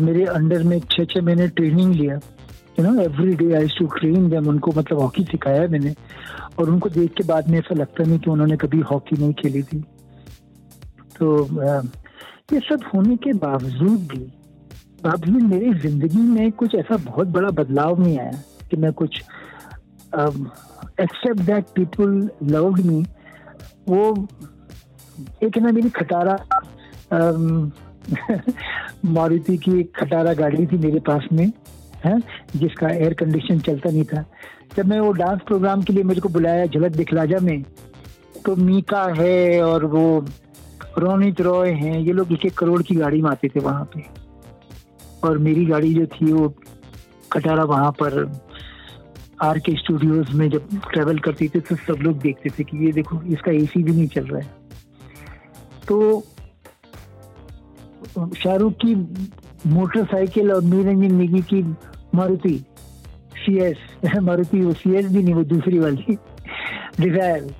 [0.00, 2.14] मेरे अंडर में छः छः महीने ट्रेनिंग लिया।
[2.78, 5.94] You know every day I to train जब उनको मतलब हॉकी सिखाया मैंने।
[6.58, 9.62] और उनको देख के बाद में ऐसा लगता नहीं कि उन्होंने कभी हॉकी नहीं खेली
[9.62, 9.80] थी।
[11.18, 11.26] तो
[12.52, 14.18] ये सब होने के बावजूद भी
[15.04, 19.22] बावजूद मेरी ज़िंदगी में कुछ ऐसा बहुत बड़ा बदलाव नहीं आया कि मैं कुछ
[20.14, 23.04] except that people loved me
[23.88, 24.26] वो
[25.42, 26.36] एक ना मेरी खटारा
[29.04, 31.50] मारुति की एक खटारा गाड़ी थी मेरे पास में,
[32.04, 32.18] है,
[32.56, 34.24] जिसका एयर कंडीशन चलता नहीं था।
[34.76, 37.62] जब मैं वो डांस प्रोग्राम के लिए मेरे को बुलाया झलक दिखलाजा में
[38.46, 40.24] तो मीका है और वो
[40.98, 44.04] रोनित रॉय हैं, ये लोग एक एक करोड़ की गाड़ी में आते थे वहाँ पे।
[45.24, 46.48] और मेरी गाड़ी जो थी वो
[47.32, 48.22] खटारा वहाँ पर
[49.42, 52.92] आर के स्टूडियोज में जब ट्रेवल करती थी तो सब लोग देखते थे कि ये
[52.92, 54.64] देखो, इसका एसी भी नहीं चल रहा है।
[55.88, 56.24] तो
[58.34, 58.94] शाहरुख की
[59.68, 61.62] मोटरसाइकिल और मीरंजन निगी की
[62.14, 62.58] मारुति
[63.36, 63.78] सी एस
[64.22, 66.16] मारुति वो सी एस भी नहीं, वो दूसरी वाली
[67.00, 67.54] डिज़ायर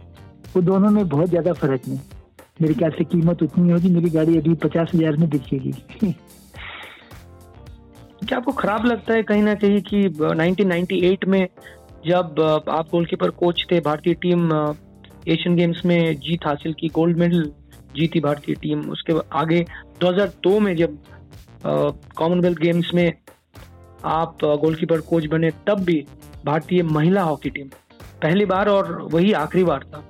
[0.54, 1.98] वो दोनों में बहुत ज़्यादा फ़र्क नहीं
[2.62, 5.72] मेरे ख्याल से कीमत उतनी होगी, मेरी गाड़ी अभी पचास हज़ार में दिखेगी।
[8.28, 11.46] क्या आपको खराब लगता है कहीं ना कहीं कि 1998 में
[12.06, 14.52] जब आप गोलकीपर कोच थे भारतीय टीम
[15.28, 17.50] एशियन गेम्स में जीत हासिल की गोल्ड मेडल
[17.96, 19.64] जीती भारतीय टीम उसके आगे
[20.04, 20.98] 2002 में जब
[22.16, 23.12] कॉमनवेल्थ गेम्स में
[24.04, 26.04] आप गोलकीपर कोच बने तब भी
[26.44, 27.68] भारतीय महिला हॉकी टीम
[28.22, 30.04] पहली बार और वही आखिरी बार था।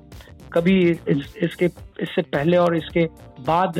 [0.52, 1.64] कभी इस, इसके
[2.00, 3.04] इससे पहले और इसके
[3.46, 3.72] बाद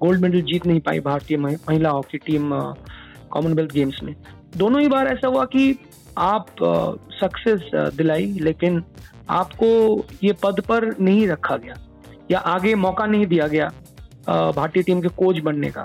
[0.00, 2.52] गोल्ड मेडल जीत नहीं पाई भारतीय महिला हॉकी टीम
[3.30, 4.14] कॉमनवेल्थ गेम्स में।
[4.56, 5.78] दोनों ही बार ऐसा हुआ कि
[6.18, 6.46] आप
[7.14, 8.82] सक्सेस दिलाई, लेकिन
[9.30, 9.66] आपको
[10.24, 11.74] ये पद पर नहीं रखा गया।
[12.30, 13.68] या आगे मौका नहीं दिया गया
[14.28, 15.82] भारतीय टीम के कोच बनने का।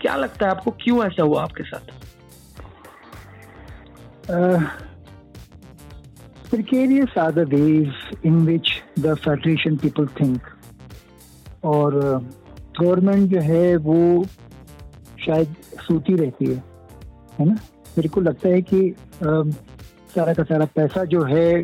[0.00, 1.86] क्या लगता है आपको, क्यों ऐसा हुआ आपके साथ?
[6.52, 10.40] precarious are the ways in which the federation people think
[11.64, 11.94] और
[12.80, 14.24] गवर्नमेंट जो है वो
[15.26, 16.62] शायद सोती रहती है
[17.40, 17.54] है ना?
[17.98, 19.42] मेरे को लगता है कि आ,
[20.14, 21.62] सारा का सारा पैसा जो है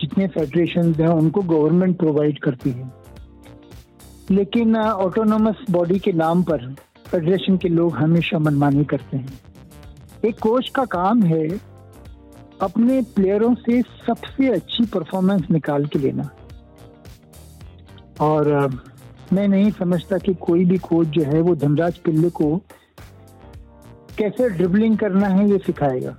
[0.00, 2.90] जितने फेडरेशन हैं उनको गवर्नमेंट प्रोवाइड करती है।
[4.30, 6.74] लेकिन ऑटोनोमस बॉडी के नाम पर
[7.06, 9.40] फेडरेशन के लोग हमेशा मनमानी करते हैं।
[10.24, 11.48] एक कोच का काम है
[12.60, 16.28] अपने प्लेयरों से सबसे अच्छी परफॉर्मेंस निकाल के लेना।
[18.20, 18.46] और
[19.32, 22.60] मैं नहीं समझता कि कोई भी कोच जो है वो धनराज पिल्ले को
[24.18, 26.16] कैसे ड्रिबलिंग करना है ये सिखाएगा।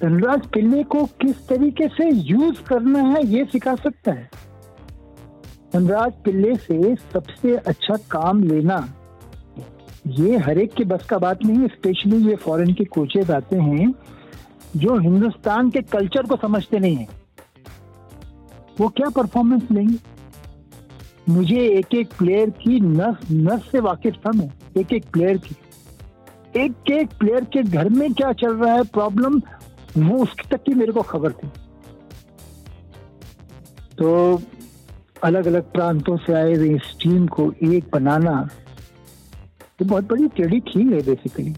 [0.00, 4.28] धनराज पिल्ले को किस तरीके से यूज़ करना है ये सिखा सकता है।
[5.72, 8.76] धनराज पिल्ले से सबसे अच्छा काम लेना।
[10.06, 13.56] ये हर एक के बस का बात नहीं है स्पेशली ये फॉरेन के कोचेज आते
[13.58, 13.92] हैं
[14.76, 17.06] जो हिंदुस्तान के कल्चर को समझते नहीं है।
[18.80, 19.96] वो क्या परफॉर्मेंस लेंगे?
[21.28, 25.54] मुझे एक एक प्लेयर की नस नस से वाकिफ था मैं एक एक प्लेयर की।
[26.56, 29.40] एक एक प्लेयर के घर में क्या चल रहा है प्रॉब्लम
[29.98, 31.48] वो उसकी तक की मेरे को खबर थी।
[33.98, 34.40] तो
[35.22, 38.48] अलग अलग प्रांतों से आए हुए इस टीम को एक बनाना,
[39.80, 41.54] ये बहुत बड़ी टेढ़ी थी है बेसिकली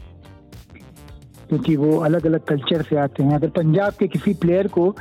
[1.48, 4.94] क्योंकि वो अलग अलग कल्चर से आते हैं। अगर पंजाब के किसी प्लेयर को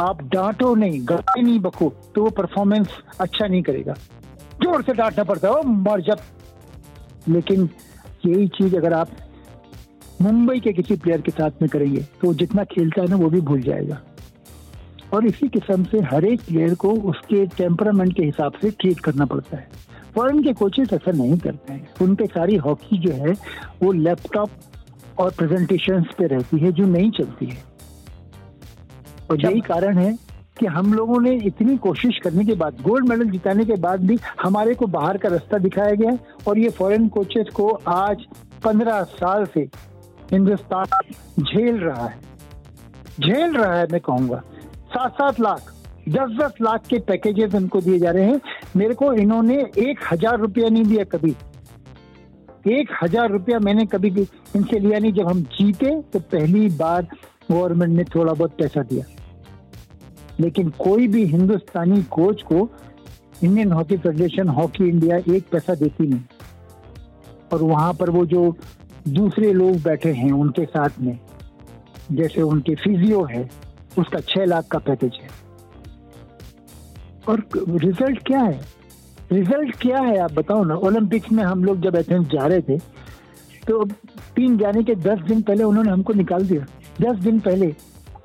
[0.00, 2.88] आप डांटो नहीं गाते नहीं बको तो वो परफॉर्मेंस
[3.20, 3.94] अच्छा नहीं करेगा।
[4.62, 6.20] ज़ोर से डांटना पड़ता है मर जब
[7.28, 7.68] लेकिन
[8.26, 9.10] यही चीज़ अगर आप
[10.22, 13.40] मुंबई के किसी प्लेयर के साथ में करेंगे तो जितना खेलता है ना वो भी
[13.40, 14.00] भूल जाएगा।
[15.14, 19.24] और इसी किस्म से हर एक प्लेयर को उसके टेम्परामेंट के हिसाब से ट्रीट करना
[19.26, 19.68] पड़ता है।
[20.14, 23.32] फॉरन के कोचेस ऐसा नहीं करते हैं। उन पे सारी हॉकी जो है
[23.82, 24.50] वो लैपटॉप
[25.18, 27.62] और प्रेजेंटेशन पे रहती है जो नहीं चलती है।
[29.30, 30.12] और यही कारण है
[30.58, 34.18] कि हम लोगों ने इतनी कोशिश करने के बाद गोल्ड मेडल जिताने के बाद भी
[34.42, 38.24] हमारे को बाहर का रास्ता दिखाया गया और ये फॉरेन कोचेस को आज
[38.64, 39.68] पंद्रह साल से
[40.32, 42.18] हिंदुस्तान झेल रहा है।
[43.20, 44.42] झेल रहा है, मैं कहूँगा।
[44.88, 45.72] सात सात लाख
[46.08, 48.40] दस दस लाख के पैकेजेस इनको दिए जा रहे हैं।
[48.76, 51.34] मेरे को इन्होंने एक हज़ार रुपया नहीं दिया कभी।
[52.68, 54.08] एक हज़ार रुपया मैंने कभी
[54.56, 57.06] इनसे लिया नहीं। जब हम जीते तो पहली बार
[57.50, 59.04] गवर्नमेंट ने थोड़ा बहुत पैसा दिया।
[60.40, 62.68] लेकिन कोई भी हिंदुस्तानी कोच को
[63.44, 66.20] Indian hockey federation hockey India एक पैसा देती नहीं।
[67.52, 68.50] और वहाँ पर वो जो
[69.08, 71.18] दूसरे लोग बैठे हैं उनके साथ में,
[72.12, 73.48] जैसे उनके फिजियो है,
[73.98, 75.28] उसका छह लाख का पैकेज है।
[77.28, 78.60] और रिज़ल्ट क्या है?
[79.32, 82.78] रिज़ल्ट क्या है आप बताओ ना ओलंपिक्स में हम लोग जब एथेंस जा रहे थे
[83.60, 83.84] तो
[84.36, 86.64] टीम जाने के दस दिन पहले उन्होंने हमको निकाल दिया।
[87.00, 87.66] दस दिन पहले,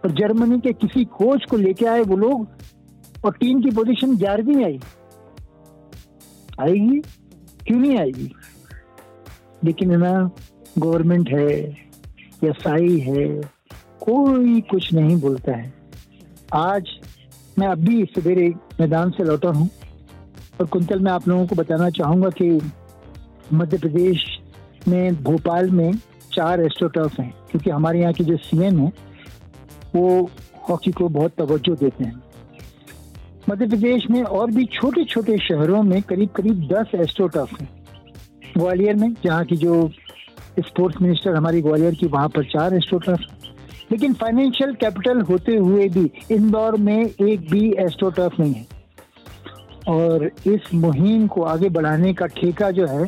[0.05, 2.47] और जर्मनी के किसी कोच को लेके आए वो लोग,
[3.25, 4.79] और टीम की पोजीशन ग्यारहवीं आई।
[6.59, 6.99] आएगी?
[7.67, 8.31] क्यों नहीं आएगी?
[9.63, 10.29] लेकिन ना
[10.77, 11.59] गवर्नमेंट है
[12.43, 13.27] या साई है,
[14.01, 15.73] कोई कुछ नहीं बोलता है।
[16.53, 16.89] आज
[17.59, 18.47] मैं अभी सवेरे
[18.79, 19.69] मैदान से लौटा हूँ
[20.59, 22.49] और कुंतल, मैं आप लोगों को बताना चाहूँगा कि
[23.53, 24.25] मध्य प्रदेश
[24.87, 25.91] में, भोपाल में
[26.33, 28.91] चार एस्ट्रोटर्फ हैं, क्योंकि हमारे यहाँ के जो सीएम है,
[29.95, 30.29] वो
[30.69, 32.23] हॉकी को बहुत तवज्जो देते हैं।
[33.49, 37.69] मध्य प्रदेश में और भी छोटे छोटे शहरों में करीब करीब दस एस्ट्रोटर्फ हैं।
[38.57, 39.89] ग्वालियर में, जहाँ की जो
[40.59, 46.09] स्पोर्ट्स मिनिस्टर हमारी ग्वालियर की वहाँ पर चार एस्ट्रोटर्फ लेकिन फाइनेंशियल कैपिटल होते हुए भी
[46.31, 48.65] इंदौर में एक भी एस्ट्रोटर्फ नहीं है।
[49.87, 53.05] और इस मुहिम को आगे बढ़ाने का ठेका जो है,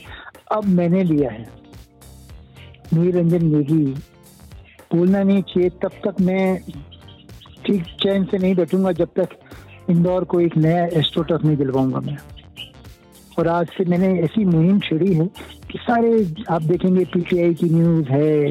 [0.51, 1.45] अब मैंने लिया है।
[2.93, 3.83] नीरंजन नेगी,
[4.93, 6.59] बोलना नहीं चाहिए, तब तक मैं
[7.65, 9.29] ठीक चैन से नहीं बैठूँगा जब तक
[9.89, 12.17] इंदौर को एक नया एस्ट्रोटर्फ नहीं दिलवाऊँगा मैं।
[13.39, 15.29] और आज से मैंने ऐसी मुहिम छेड़ी है
[15.77, 16.11] सारे
[16.49, 18.49] आप देखेंगे पीटीआई की न्यूज़ है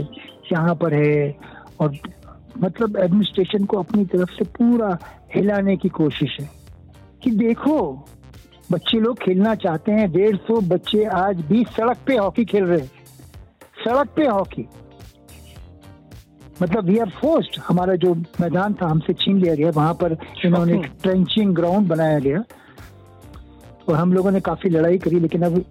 [0.53, 1.37] यहाँ पर है
[1.81, 1.97] और
[2.59, 4.99] मतलब एडमिनिस्ट्रेशन को अपनी तरफ़ से पूरा
[5.35, 6.49] हिलाने की कोशिश है
[7.23, 7.79] कि देखो
[8.73, 12.81] बच्चे लोग खेलना चाहते हैं डेढ़ सौ बच्चे आज भी सड़क पे हॉकी खेल रहे
[12.81, 12.91] हैं।
[13.85, 14.67] सड़क पे हॉकी।
[16.63, 20.83] मतलब वी आर फोर्स्ड हमारा जो मैदान था हमसे छीन लिया गया वहाँ पर इन्होंने
[21.03, 22.43] ट्रेंचिंग ग्राउंड बनाया गया
[23.89, 25.65] और हम लोगों ने काफ़ी लड़ाई करी लेकिन अब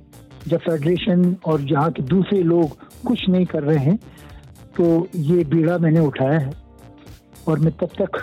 [0.47, 2.77] जब फेडरेशन और जहाँ के दूसरे लोग
[3.07, 3.97] कुछ नहीं कर रहे हैं
[4.77, 6.51] तो ये बीड़ा मैंने उठाया है।
[7.47, 8.17] और मैं तब तक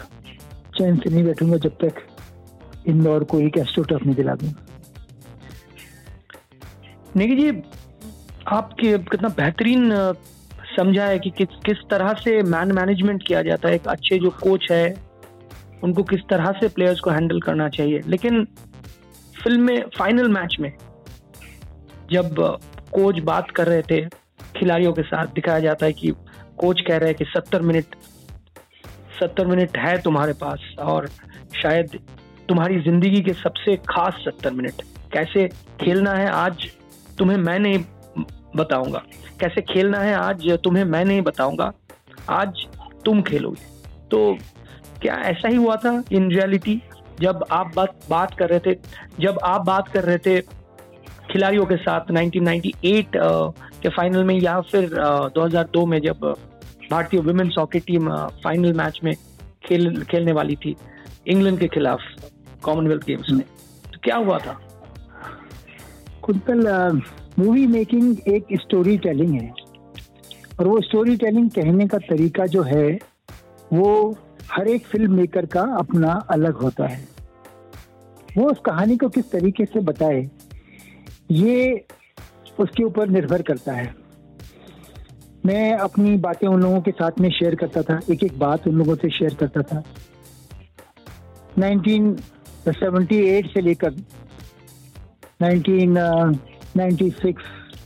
[0.79, 2.01] चैन से नहीं बैठूँगा जब तक
[2.87, 4.67] इंदौर को एक एस्ट्रोटर्फ नहीं दिला दूँगा।
[7.17, 7.63] निकी जी,
[8.49, 9.91] आपके कितना बेहतरीन
[10.77, 13.75] समझा है कि किस किस तरह से मैन मैनेजमेंट किया जाता है?
[13.75, 14.95] एक अच्छे जो कोच है,
[15.85, 18.01] उनको किस तरह से प्लेयर्स को हैंडल करना चाहिए?
[18.07, 18.45] लेकिन
[19.43, 20.73] फ़िल्म में फाइनल मैच में
[22.13, 22.35] जब
[22.93, 24.01] कोच बात कर रहे थे,
[24.57, 26.11] खिलाड़ियों के साथ दिखाया जाता है कि
[26.59, 27.95] कोच कह रहे हैं कि सत्तर मिनट
[29.21, 31.09] सत्तर मिनट है तुम्हारे पास और
[31.63, 31.99] शायद
[32.49, 35.47] तुम्हारी ज़िंदगी के सबसे खास सत्तर मिनट। कैसे
[35.81, 36.67] खेलना है आज,
[37.19, 37.79] तुम्हें मैं नहीं
[38.57, 39.03] बताऊँगा।
[39.41, 41.73] कैसे खेलना है आज, तुम्हें मैं नहीं बताऊँगा।
[42.31, 42.67] आज
[43.05, 43.71] तुम खेलोगे।
[44.11, 44.37] तो
[45.03, 46.81] क्या ऐसा ही हुआ था इन रियलिटी?
[47.21, 48.75] जब आप बात बात कर रहे थे,
[49.21, 50.41] जब आप बात कर रहे थे
[51.33, 53.05] खिलाड़ियों के साथ 1998
[53.83, 54.89] के फाइनल में या फिर
[55.35, 56.25] 2002 में जब
[56.91, 58.09] भारतीय women's hockey team
[58.45, 59.15] final match में
[59.67, 60.75] खेल, खेलने वाली थी
[61.27, 62.01] इंग्लैंड के खिलाफ
[62.63, 63.45] कॉमनवेल्थ गेम्स में।
[63.93, 64.59] तो क्या हुआ था?
[66.23, 67.01] कुंतल
[67.39, 69.53] मूवी मेकिंग एक स्टोरी टेलिंग है
[70.61, 72.99] और वो स्टोरी टेलिंग कहने का तरीका जो है,
[73.73, 74.19] वो
[74.53, 77.05] हर एक फ़िल्म मेकर का अपना अलग होता है।
[78.37, 80.21] वो उस कहानी को किस तरीके से बताए
[81.33, 81.85] ये
[82.61, 83.95] उसके ऊपर निर्भर करता है।
[85.47, 88.75] मैं अपनी बातें उन लोगों के साथ में शेयर करता था एक एक बात उन
[88.75, 89.83] लोगों से शेयर करता था।
[91.59, 93.95] 1978 से लेकर
[95.43, 97.35] 1996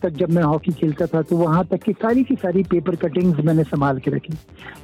[0.02, 3.38] तक जब मैं हॉकी खेलता था तो वहाँ तक की सारी की सारी पेपर कटिंग्स
[3.44, 4.34] मैंने संभाल के रखी।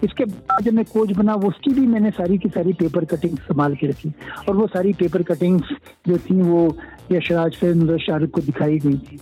[0.05, 3.75] इसके बाद जब मैं कोच बना उसकी भी मैंने सारी की सारी पेपर कटिंग्स संभाल
[3.75, 4.12] के रखी।
[4.48, 5.68] और वो सारी पेपर कटिंग्स
[6.09, 6.77] जो थी, वो
[7.12, 9.20] यशराज फ़िल्म शाहरुख को दिखाई गई थी।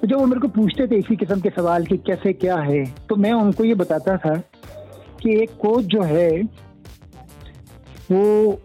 [0.00, 2.84] तो जब वो मेरे को पूछते थे इसी किस्म के सवाल कि कैसे क्या है
[3.08, 4.34] तो मैं उनको ये बताता था
[5.22, 6.42] कि एक कोच जो है,
[8.12, 8.60] वो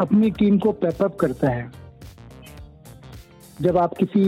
[0.00, 1.70] अपनी टीम को पैपअप करता है।
[3.60, 4.24] जब आप किसी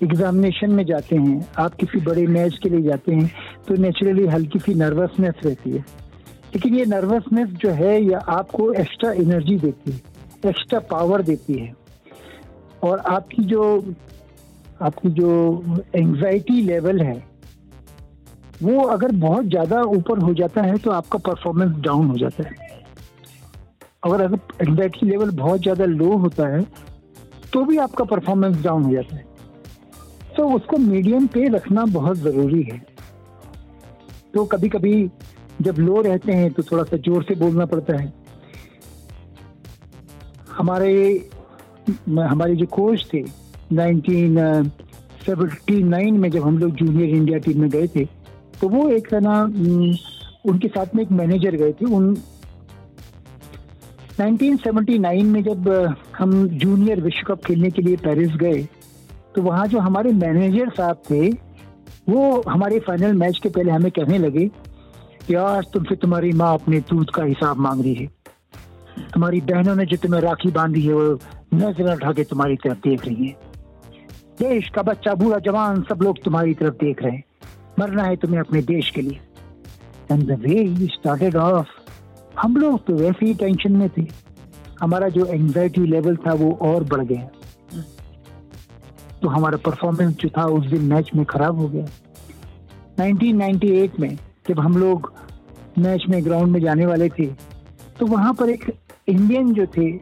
[0.00, 3.30] एग्जामिनेशन में जाते हैं, आप किसी बड़े मैच के लिए जाते हैं
[3.68, 5.84] तो नेचुरली हल्की सी नर्वसनेस रहती है।
[6.54, 10.00] लेकिन ये नर्वसनेस जो है, ये आपको एक्स्ट्रा एनर्जी देती है
[10.44, 11.74] एक्स्ट्रा पावर देती है।
[12.82, 13.62] और आपकी जो
[14.82, 15.30] आपकी जो
[15.94, 17.22] एंजाइटी लेवल है,
[18.62, 22.54] वो अगर बहुत ज़्यादा ऊपर हो जाता है तो आपका परफॉर्मेंस डाउन हो जाता है।
[24.04, 26.62] अगर अगर एंजाइटी लेवल बहुत ज़्यादा लो होता है
[27.52, 29.25] तो भी आपका परफॉर्मेंस डाउन हो जाता है।
[30.36, 32.86] तो उसको मीडियम पे रखना बहुत ज़रूरी है।
[34.34, 35.10] तो कभी कभी
[35.62, 38.12] जब लो रहते हैं तो थोड़ा सा ज़ोर से बोलना पड़ता है।
[40.50, 41.28] हमारे
[42.10, 43.22] हमारे जो कोच थे
[43.72, 48.04] 1979 में जब हम लोग जूनियर इंडिया टीम में गए थे
[48.60, 49.42] तो वो एक है ना
[50.50, 52.16] उनके साथ में एक मैनेजर गए थे। उन
[54.20, 55.68] 1979 में जब
[56.18, 58.66] हम जूनियर विश्व कप खेलने के लिए पेरिस गए
[59.36, 61.28] तो वहाँ जो हमारे मैनेजर साहब थे,
[62.08, 64.50] वो हमारे फाइनल मैच के पहले हमें कहने लगे
[65.26, 68.06] कि आज तुमसे तुम्हारी माँ अपने दूध का हिसाब मांग रही है।
[69.14, 71.18] तुम्हारी बहनों ने जो तुम्हें राखी बांधी है, वो
[71.54, 73.36] नज़र उठा के तुम्हारी तरफ़ देख रही है।
[74.38, 77.24] देश का बच्चा, बूढ़ा जवान, सब लोग तुम्हारी तरफ़ देख रहे हैं।
[77.78, 79.20] मरना है तुम्हें अपने देश के लिए।
[80.12, 81.68] And the way started off
[82.40, 84.06] हम लोग तो वैसे ही टेंशन में थे।
[84.80, 87.28] हमारा जो एंजाइटी लेवल था, वो और बढ़ गया।
[89.22, 91.86] तो हमारा परफॉर्मेंस जो था उस दिन मैच में खराब हो गया।
[93.00, 95.12] 1998 में जब हम लोग
[95.78, 97.26] मैच में ग्राउंड में जाने वाले थे
[98.00, 98.74] तो वहाँ पर एक
[99.08, 99.92] इंडियन जो थे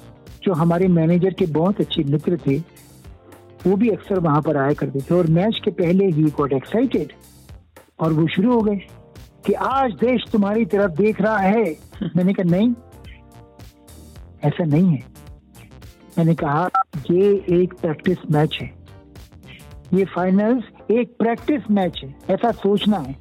[0.43, 2.59] जो हमारे मैनेजर के बहुत अच्छे मित्र थे
[3.67, 7.13] वो भी अक्सर वहाँ पर आया करते थे और मैच के पहले ही गॉट एक्साइटेड
[8.01, 8.77] और वो शुरू हो गए
[9.47, 11.77] कि आज देश तुम्हारी तरफ़ देख रहा है।
[12.17, 12.75] मैंने कहा नहीं
[14.45, 15.05] ऐसा नहीं है।
[16.19, 16.71] मैंने कहा
[17.11, 18.84] ये एक प्रैक्टिस मैच है।
[19.95, 23.17] ये फाइनल्स एक प्रैक्टिस मैच है, ऐसा सोचना है।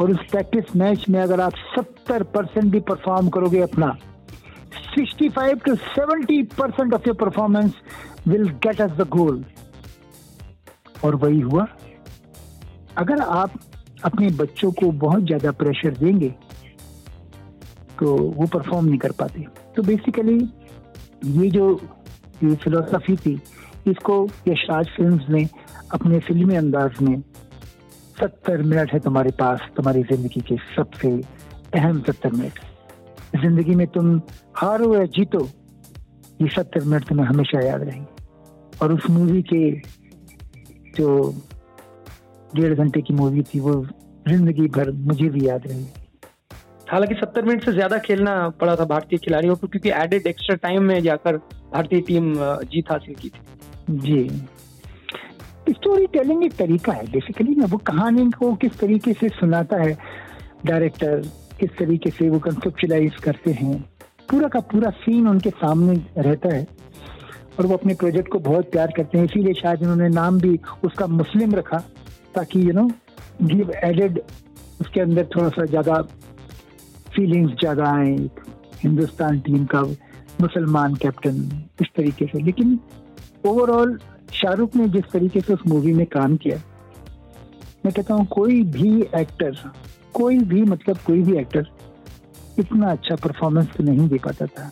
[0.00, 3.96] और उस प्रैक्टिस मैच में अगर आप 70 परसेंट भी परफॉर्म करोगे अपना
[4.88, 7.72] 65 to 70 percent of your performance
[8.28, 9.44] will get us the goal
[11.04, 11.66] और वही हुआ,
[12.96, 13.52] अगर आप
[14.04, 16.34] अपने बच्चों को बहुत ज़्यादा प्रेशर देंगे
[17.98, 20.38] तो वो परफॉर्म नहीं कर पाते। तो बेसिकली
[21.34, 21.70] ये जो
[22.44, 23.40] ये फिलोसफी थी,
[23.86, 25.48] इसको यशराज फिल्म्स ने
[25.94, 27.20] अपने फिल्मी अंदाज में
[28.20, 31.08] सत्तर मिनट है तुम्हारे पास तुम्हारी ज़िंदगी के सबसे
[31.74, 32.58] अहम सत्तर मिनट।
[33.36, 34.20] ज़िंदगी में तुम
[34.56, 35.44] हारो या जीतो
[36.42, 39.70] ये सत्तर मिनट तुम्हें हमेशा याद रहेंगे। और उस मूवी के
[40.96, 41.08] जो
[42.50, 43.74] डेढ़ घंटे की मूवी थी वो
[44.28, 45.86] ज़िंदगी भर मुझे भी याद रही
[46.90, 50.82] हालाँकि सत्तर मिनट से ज़्यादा खेलना पड़ा था भारतीय खिलाड़ियों को क्योंकि एडेड एक्स्ट्रा टाइम
[50.82, 51.36] में जाकर
[51.72, 54.22] भारतीय टीम जीत हासिल की थी। जी।
[55.70, 59.96] स्टोरी टेलिंग एक तरीका है। बेसिकली ना वो कहानी को किस तरीके से सुनाता है
[60.66, 61.22] डायरेक्टर
[61.60, 63.78] किस तरीके से वो कंसेप्चुलाइज करते हैं,
[64.30, 66.66] पूरा का पूरा सीन उनके सामने रहता है
[67.58, 71.06] और वो अपने प्रोजेक्ट को बहुत प्यार करते हैं। इसीलिए शायद उन्होंने नाम भी उसका
[71.08, 71.78] मुस्लिम रखा
[72.34, 72.88] ताकि यू नो
[73.44, 74.20] गिव एडेड
[74.80, 76.00] उसके अंदर थोड़ा सा ज़्यादा
[77.14, 78.16] फीलिंग्स ज़्यादा आए।
[78.82, 79.82] हिंदुस्तान टीम का
[80.40, 81.36] मुसलमान कैप्टन
[81.82, 82.78] इस तरीके से। लेकिन
[83.46, 83.98] ओवरऑल
[84.32, 86.56] शाहरुख ने जिस तरीके से उस मूवी में काम किया
[87.84, 89.56] मैं कहता हूँ कोई भी एक्टर
[90.14, 91.66] कोई भी मतलब कोई भी एक्टर
[92.58, 94.70] इतना अच्छा परफॉर्मेंस नहीं दे पाता था।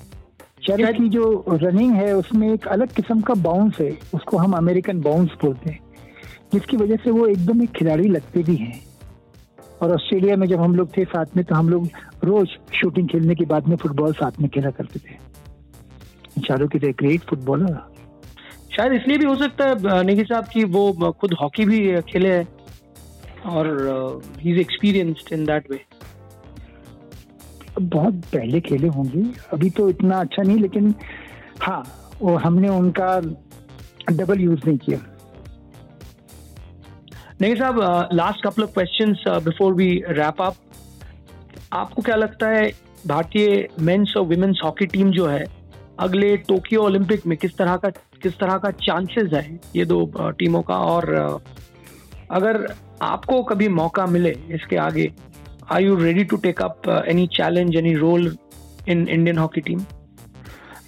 [0.67, 5.01] चेरी की जो रनिंग है उसमें एक अलग किस्म का बाउंस है उसको हम अमेरिकन
[5.01, 5.81] बाउंस बोलते हैं
[6.53, 8.81] जिसकी वजह से वो एकदम एक खिलाड़ी लगते भी हैं।
[9.83, 11.89] और ऑस्ट्रेलिया में जब हम लोग थे साथ में तो हम लोग
[12.25, 15.15] रोज शूटिंग खेलने के बाद में फुटबॉल साथ में खेला करते थे।
[16.43, 17.79] शाहरुख की ग्रेट फुटबॉलर
[18.77, 22.47] शायद इसलिए भी हो सकता है नेगी साहब की वो खुद हॉकी भी खेले हैं।
[23.47, 23.67] और
[24.39, 25.81] he is experienced in that way
[27.81, 29.23] बहुत पहले खेले होंगे।
[29.53, 30.95] अभी तो इतना अच्छा नहीं लेकिन
[31.61, 31.83] हाँ
[32.21, 33.19] वो हमने उनका
[34.11, 34.99] डबल यूज़ नहीं किया।
[37.41, 40.57] नहीं साहब last couple of questions before we wrap up
[41.73, 42.71] आपको क्या लगता है
[43.07, 45.45] भारतीय मेंस और वुमेन्स हॉकी टीम जो है
[46.01, 47.89] अगले टोक्यो ओलंपिक में किस तरह का
[48.23, 50.05] किस तरह का चांसेस है ये दो
[50.39, 50.75] टीमों का?
[50.75, 51.41] और
[52.31, 52.67] अगर
[53.03, 55.11] आपको कभी मौका मिले इसके आगे,
[55.73, 58.37] are you ready to take up any challenge any role
[58.89, 59.79] in Indian hockey team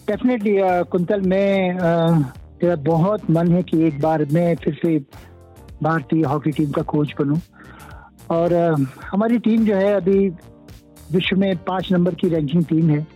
[0.08, 0.56] definitely
[0.90, 2.22] Kuntal, मैं
[2.60, 4.98] तेरा बहुत मन है कि एक बार मैं फिर से
[5.82, 7.38] भारतीय हॉकी टीम का कोच बनूं।
[8.30, 8.54] और
[9.04, 10.28] हमारी टीम जो है अभी
[11.12, 13.06] विश्व में पाँच नंबर की रैंकिंग टीम है।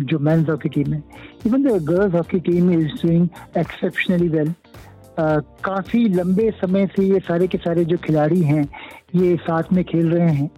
[0.00, 1.02] जो मेंस हॉकी टीम है.
[1.46, 3.28] Even the girls hockey team is doing
[3.58, 4.54] exceptionally well
[5.18, 8.68] काफ़ी लंबे समय से ये सारे के सारे जो खिलाड़ी हैं
[9.14, 10.50] ये साथ में खेल रहे हैं.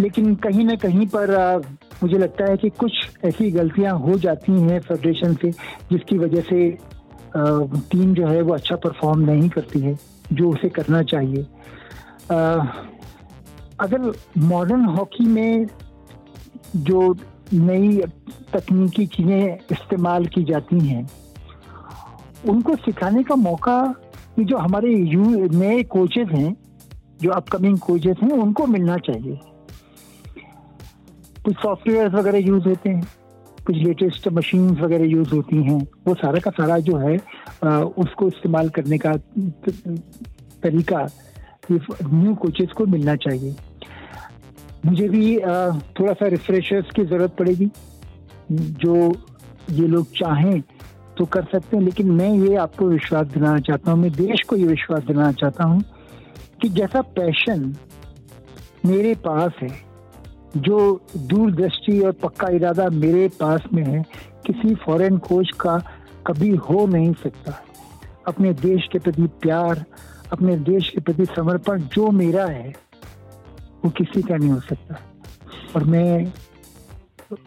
[0.00, 1.66] लेकिन कहीं ना कहीं पर uh,
[2.02, 2.92] मुझे लगता है कि कुछ
[3.24, 5.50] ऐसी गलतियाँ हो जाती हैं फेडरेशन से
[5.92, 6.70] जिसकी वजह से
[7.36, 9.98] टीम uh, जो है वो अच्छा परफॉर्म नहीं करती है
[10.32, 11.46] जो उसे करना चाहिए.
[12.32, 12.66] Uh,
[13.80, 15.66] अगर मॉडर्न हॉकी में
[16.76, 17.12] जो
[17.52, 17.96] नई
[18.52, 21.08] तकनीकी चीज़ें इस्तेमाल की जाती हैं।
[22.48, 23.78] उनको सिखाने का मौका
[24.38, 26.54] ये जो हमारे यू नए कोचेज हैं
[27.22, 29.38] जो अपकमिंग कोचेज हैं उनको मिलना चाहिए।
[31.44, 33.02] कुछ सॉफ्टवेयर वगैरह यूज़ होते हैं
[33.66, 37.16] कुछ लेटेस्ट मशीन वगैरह यूज़ होती हैं वो सारा का सारा जो है
[37.64, 39.12] आ, उसको इस्तेमाल करने का
[40.62, 41.06] तरीका
[41.70, 43.54] न्यू कोचेज को मिलना चाहिए।
[44.84, 47.70] मुझे भी थोड़ा सा रिफ्रेशर्स की ज़रूरत पड़ेगी।
[48.50, 49.12] जो
[49.70, 50.60] ये लोग चाहें
[51.18, 54.56] तो कर सकते हैं, लेकिन मैं ये आपको विश्वास दिलाना चाहता हूँ, मैं देश को
[54.56, 55.82] ये विश्वास दिलाना चाहता हूँ
[56.62, 57.74] कि जैसा पैशन
[58.86, 59.68] मेरे पास है,
[60.56, 64.02] जो दूरदृष्टि और पक्का इरादा मेरे पास में है,
[64.46, 65.76] किसी फॉरेन कोच का
[66.26, 67.60] कभी हो नहीं सकता।
[68.26, 69.84] अपने देश के प्रति प्यार,
[70.32, 72.72] अपने देश के प्रति समर्पण जो मेरा है
[73.84, 75.00] वो किसी का नहीं हो सकता।
[75.76, 76.32] और मैं,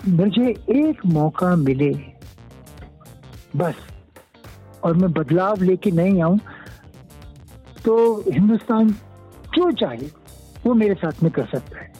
[0.07, 1.89] मुझे एक मौका मिले,
[3.55, 3.75] बस।
[4.83, 6.39] और मैं बदलाव लेके नहीं आऊँ
[7.85, 7.95] तो
[8.31, 8.89] हिंदुस्तान
[9.55, 10.07] जो चाहे
[10.65, 11.91] वो मेरे साथ में कर सकता है।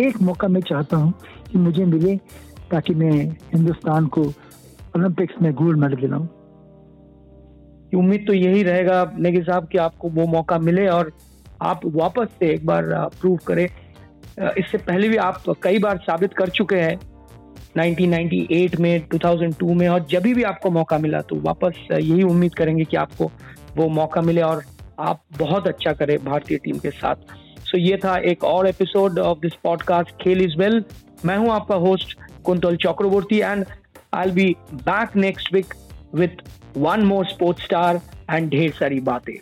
[0.00, 1.12] एक मौका मैं चाहता हूँ
[1.52, 2.16] कि मुझे मिले,
[2.70, 3.12] ताकि मैं
[3.54, 4.22] हिंदुस्तान को
[4.96, 6.26] ओलंपिक्स में गोल्ड मेडल दिलाऊं।
[7.98, 11.12] उम्मीद तो यही रहेगा, नेगी साहब, कि आपको वो मौका मिले और
[11.62, 12.84] आप वापस से एक बार
[13.20, 13.66] प्रूव करें।
[14.38, 16.98] इससे पहले भी आप कई बार साबित कर चुके हैं
[17.78, 22.84] 1998 में 2002 में, और जब भी आपको मौका मिला तो वापस यही उम्मीद करेंगे
[22.84, 23.30] कि आपको
[23.76, 24.62] वो मौका मिले और
[25.00, 29.18] आप बहुत अच्छा करें भारतीय टीम के साथ। सो so, ये था एक और episode
[29.18, 30.84] of this podcast Khel is well
[31.24, 33.64] मैं हूँ आपका host Kuntal Chakraborty and
[34.14, 35.74] I be back next week
[36.14, 36.42] with
[36.76, 39.34] one more sports star and ढेर सारी बातें।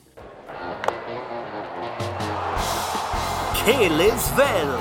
[3.65, 4.73] Hey, as well.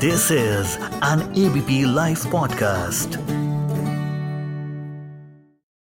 [0.00, 3.37] This is an ABP Life podcast.